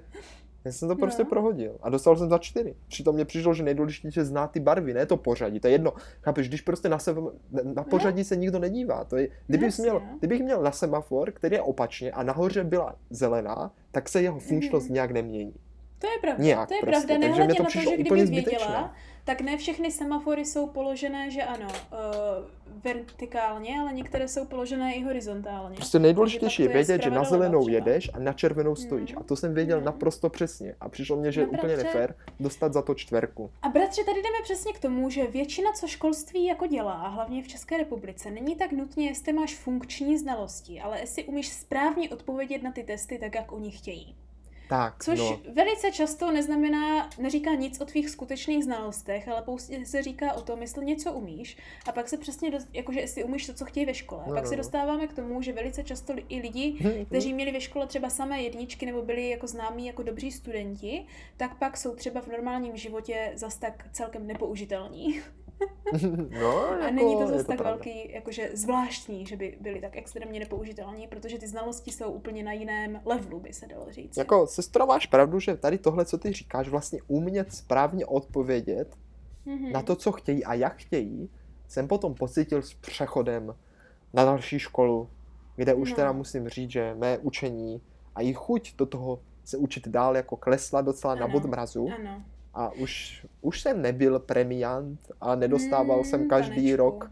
[0.65, 1.30] Já jsem to prostě No.
[1.30, 2.76] prohodil a dostal jsem za čtyři.
[2.88, 5.59] Přitom mě přišlo, že nejdůležitější je znát ty barvy, ne to pořadí.
[5.59, 5.93] To je jedno.
[6.22, 7.22] Chápeš, když prostě na, sebe,
[7.74, 9.03] na pořadí se nikdo nedívá.
[9.03, 10.15] To je, kdybych, Jasně, měl, no.
[10.19, 14.86] kdybych měl na semafor, který je opačně a nahoře byla zelená, tak se jeho funkčnost
[14.86, 14.93] Mhm.
[14.93, 15.53] nějak nemění.
[16.01, 18.23] To je pravda, Nějak to je prostě, pravda, nehledě mě to na to, že úplně
[18.23, 24.45] kdyby věděla, tak ne všechny semafory jsou položené, že ano, uh, vertikálně, ale některé jsou
[24.45, 25.75] položené i horizontálně.
[25.75, 27.75] Prostě nejdůležitější je je vědět, že na zelenou třeba.
[27.75, 29.11] jedeš a na červenou stojíš.
[29.13, 29.17] Mm.
[29.19, 29.85] A to jsem věděl Mm.
[29.85, 30.75] naprosto přesně.
[30.79, 31.83] A přišlo mně, že je No, úplně bratře.
[31.97, 33.51] nefér dostat za to čtverku.
[33.61, 37.43] A bratře, tady jdeme přesně k tomu, že většina, co školství jako dělá, a hlavně
[37.43, 42.63] v České republice, není tak nutně, jestli máš funkční znalosti, ale jestli umíš správně odpovědět
[42.63, 44.15] na ty testy tak, jak oni chtějí.
[44.72, 45.39] Tak, Což no.
[45.53, 50.61] velice často neznamená, neříká nic o tvých skutečných znalostech, ale pouze se říká o tom,
[50.61, 51.57] jestli něco umíš.
[51.88, 54.24] A pak se přesně, dost, jakože jestli umíš to, co chtějí ve škole.
[54.28, 54.57] No, pak no, se no.
[54.57, 58.86] dostáváme k tomu, že velice často i lidi, kteří měli ve škole třeba samé jedničky
[58.86, 61.05] nebo byli jako známí jako dobří studenti,
[61.38, 65.22] tak pak jsou třeba v normálním životě zas tak celkem nepoužitelní.
[66.41, 67.64] no, A jako, není to zase tak pravda.
[67.72, 72.51] velký, jakože zvláštní, že by byli tak extrémně nepoužitelní, protože ty znalosti jsou úplně na
[72.51, 74.18] jiném levelu, by se dalo říct.
[74.18, 78.95] Jako, sestro, máš pravdu, že tady tohle, co ty říkáš, vlastně umět správně odpovědět
[79.45, 79.72] Mhm.
[79.72, 81.30] na to, co chtějí a jak chtějí,
[81.68, 83.55] jsem potom pocítil s přechodem
[84.14, 85.09] na další školu,
[85.55, 85.95] kde už No.
[85.95, 87.82] teda musím říct, že mé učení
[88.16, 91.32] a i chuť do toho se učit dál jako klesla docela na Ano.
[91.34, 92.24] bod mrazu Ano.
[92.53, 96.77] A už, už jsem nebyl premiant a nedostával Mm, jsem každý panečku.
[96.77, 97.11] rok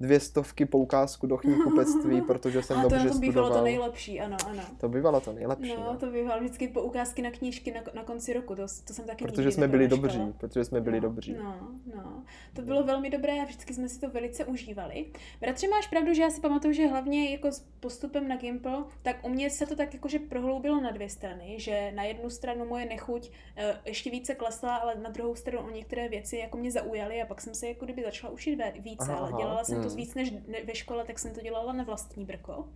[0.00, 3.58] dvě stovky poukázku do knihkupectví, protože jsem A to dobře na tom bývalo studoval.
[3.58, 4.62] to nejlepší, ano, ano.
[4.80, 5.74] To bývalo to nejlepší.
[5.76, 5.96] No, no.
[5.98, 9.50] to bývalo vždycky poukázky na knížky na, na konci roku, to, to jsem taky Protože
[9.50, 10.00] jsme byli škole.
[10.00, 11.36] dobří, protože jsme byli no, dobří.
[11.42, 12.24] No, no.
[12.52, 15.06] To bylo velmi dobré a vždycky jsme si to velice užívali.
[15.40, 19.16] Bratře, máš pravdu, že já si pamatuju, že hlavně jako s postupem na Gimple, tak
[19.26, 22.86] u mě se to tak jakože prohloubilo na dvě strany, že na jednu stranu moje
[22.86, 27.22] nechuť eh, ještě více klesla, ale na druhou stranu o některé věci jako mě zaujaly
[27.22, 29.89] a pak jsem se jako kdyby začala učit více, Aha, ale aha, dělala jsem to
[29.90, 29.96] mm.
[29.96, 32.68] víc než ne- ve škole, tak jsem to dělala na vlastní brko.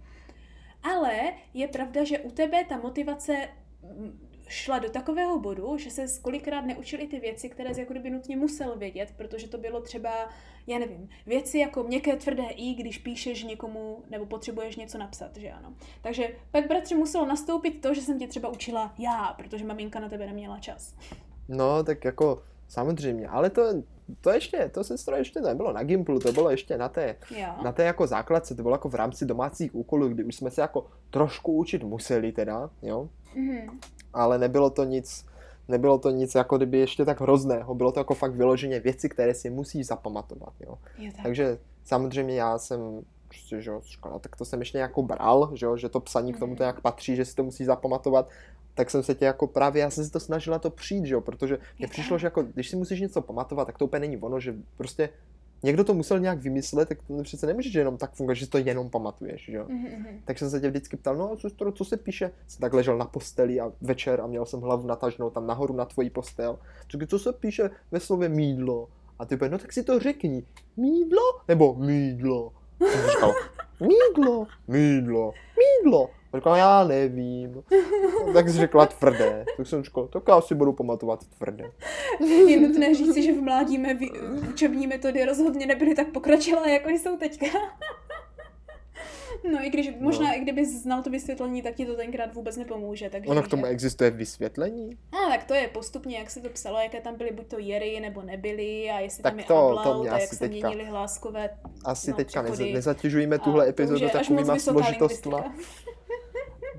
[0.82, 3.48] Ale je pravda, že u tebe ta motivace
[3.82, 7.92] mm, šla do takového bodu, že se kolikrát neučil i ty věci, které jsi jako
[7.92, 10.28] kdyby nutně musel vědět, protože to bylo třeba,
[10.66, 15.50] já nevím, věci jako měkké tvrdé i, když píšeš někomu nebo potřebuješ něco napsat, že
[15.50, 15.74] ano.
[16.02, 20.08] Takže pak bratře muselo nastoupit to, že jsem tě třeba učila já, protože maminka na
[20.08, 20.96] tebe neměla čas.
[21.48, 23.62] No, tak jako samozřejmě, ale to,
[24.20, 27.46] to ještě, to sestro ještě nebylo na Gimplu, to bylo ještě na té, Jo.
[27.64, 30.60] na té jako základce, to bylo jako v rámci domácích úkolů, kdy už jsme se
[30.60, 33.80] jako trošku učit museli teda, jo, Mhm.
[34.12, 35.26] ale nebylo to nic,
[35.68, 39.34] nebylo to nic jako kdyby ještě tak hrozného, bylo to jako fakt vyloženě věci, které
[39.34, 40.78] si musíš zapamatovat, jo.
[40.98, 41.22] Je tak.
[41.22, 42.80] Takže samozřejmě já jsem
[43.34, 46.32] prostě, že jo, škola, tak to jsem ještě jako bral, že jo, že to psaní
[46.32, 46.66] k tomu to Mhm.
[46.66, 48.28] jak patří, že si to musí zapamatovat,
[48.74, 51.20] tak jsem se tě jako právě, já jsem si to snažila to přijít, že jo,
[51.20, 54.16] protože mně Je přišlo, že jako, když si musíš něco pamatovat, tak to úplně není
[54.16, 55.08] ono, že prostě
[55.62, 58.50] někdo to musel nějak vymyslet, tak to přece nemůže že jenom tak fungovat, že si
[58.50, 59.64] to jenom pamatuješ, že jo.
[59.68, 60.20] Mhm, mhm.
[60.24, 62.30] Tak jsem se tě vždycky ptal, no co, co se píše?
[62.46, 65.84] Jsem tak ležel na posteli a večer a měl jsem hlavu nataženou tam nahoru na
[65.84, 66.58] tvoji postel.
[66.90, 68.88] Říkal, co se píše ve slově mídlo?
[69.18, 70.42] A ty no tak si to řekni.
[70.76, 71.22] Mídlo?
[71.48, 72.52] Nebo mídlo?
[73.10, 73.34] Říkal,
[73.80, 76.10] mídlo, mídlo, mídlo.
[76.32, 77.64] A říkal, já nevím.
[78.26, 79.44] No, tak jsi řekla tvrdé.
[79.56, 81.70] Tak jsem říkal, tak já si budu pamatovat tvrdé.
[82.46, 83.98] Je nutné říci, že v mládí mé
[84.50, 87.46] učební metody rozhodně nebyly tak pokročilé, jako jsou teďka.
[89.52, 90.36] No i když možná No.
[90.36, 93.10] i kdyby znal to vysvětlení, tak ti to tenkrát vůbec nepomůže.
[93.10, 94.90] Takže Ono k tomu existuje vysvětlení?
[95.12, 98.00] No, tak to je postupně, jak se to psalo, jaké tam byly buď to jery
[98.00, 100.68] nebo nebyly a jestli Tak tam je to- to ablaut mě a jak se teďka-
[100.68, 101.50] měnily hláskové
[101.84, 102.72] Asi No, teďka přechody.
[102.72, 105.54] nezatěžujeme a tuhle to epizodu takovýma složitostma.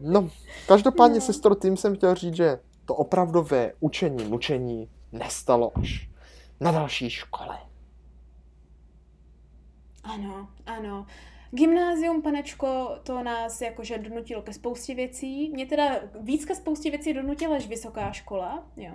[0.01, 0.29] No,
[0.67, 1.21] každopádně, no.
[1.25, 6.09] sestro, tím jsem chtěl říct, že to opravdové učení, mučení nestalo až
[6.59, 7.57] na další škole.
[10.03, 11.05] Ano, ano.
[11.55, 15.49] Gymnázium, panečko, to nás jakože donutilo ke spoustě věcí.
[15.49, 18.91] Mě teda víc ke spoustě věcí donutila až vysoká škola, jo.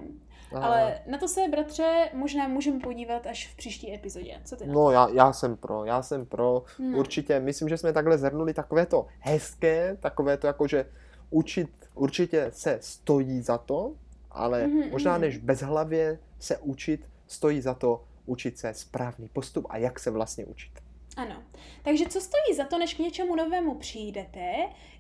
[0.53, 0.67] Aha.
[0.67, 4.41] Ale na to se, bratře, možná můžeme podívat až v příští epizodě.
[4.45, 4.81] Co ty na to?
[4.81, 6.63] No, já, já jsem pro, já jsem pro.
[6.79, 6.99] No.
[6.99, 10.87] Určitě, myslím, že jsme takhle zhrnuli takové to hezké, takové to jako, že
[11.31, 13.93] učit určitě se stojí za to,
[14.31, 19.77] ale Mhm, možná než bezhlavě se učit, stojí za to učit se správný postup a
[19.77, 20.73] jak se vlastně učit.
[21.21, 21.43] Ano.
[21.83, 24.53] Takže co stojí za to, než k něčemu novému přijdete,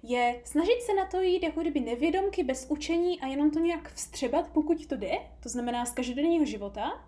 [0.02, 3.92] je snažit se na to jít jako kdyby nevědomky bez učení a jenom to nějak
[3.94, 5.10] vstřebat, pokud to jde,
[5.42, 7.00] to znamená z každodenního života.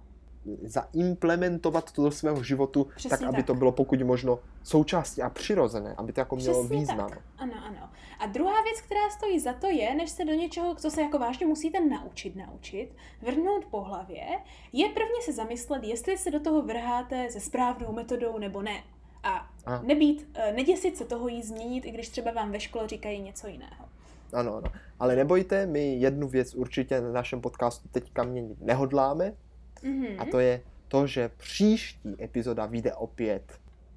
[0.62, 3.46] Zaimplementovat to do svého životu Přesně tak, aby tak.
[3.46, 7.10] to bylo pokud možno součástí a přirozené, aby to jako mělo Přesně význam.
[7.10, 7.22] tak.
[7.38, 7.90] Ano, ano.
[8.18, 11.18] A druhá věc, která stojí za to, je, než se do něčeho, co se jako
[11.18, 12.88] vážně musíte naučit, naučit,
[13.22, 14.26] vrhnout po hlavě,
[14.72, 18.82] je prvně se zamyslet, jestli se do toho vrháte se správnou metodou nebo ne.
[19.22, 19.82] A A.
[19.82, 23.46] nebýt, eh, neděsit se toho jí změnit, i když třeba vám ve škole říkají něco
[23.46, 23.84] jiného.
[24.32, 24.72] Ano, ano.
[25.00, 29.34] Ale nebojte, my jednu věc určitě na našem podcastu teďka měnit nehodláme
[29.82, 30.06] Mhm.
[30.18, 33.42] a to je to, že příští epizoda vyjde opět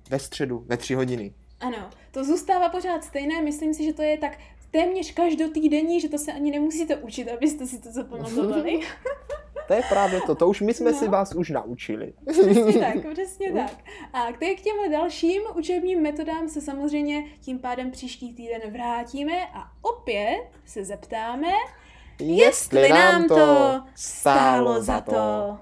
[0.09, 1.33] ve středu, ve tři hodiny.
[1.59, 4.37] Ano, to zůstává pořád stejné, myslím si, že to je tak
[4.71, 8.79] téměř každotýdenní, že to se ani nemusíte učit, abyste si to zapamatovali.
[9.67, 10.97] To je právě to, to už my jsme No.
[10.97, 12.13] si vás už naučili.
[12.31, 13.71] Přesně tak, přesně tak.
[14.13, 19.71] A k k těm dalším učebním metodám se samozřejmě tím pádem příští týden vrátíme a
[19.81, 21.47] opět se zeptáme,
[22.19, 25.57] Jestli nám to stálo za to.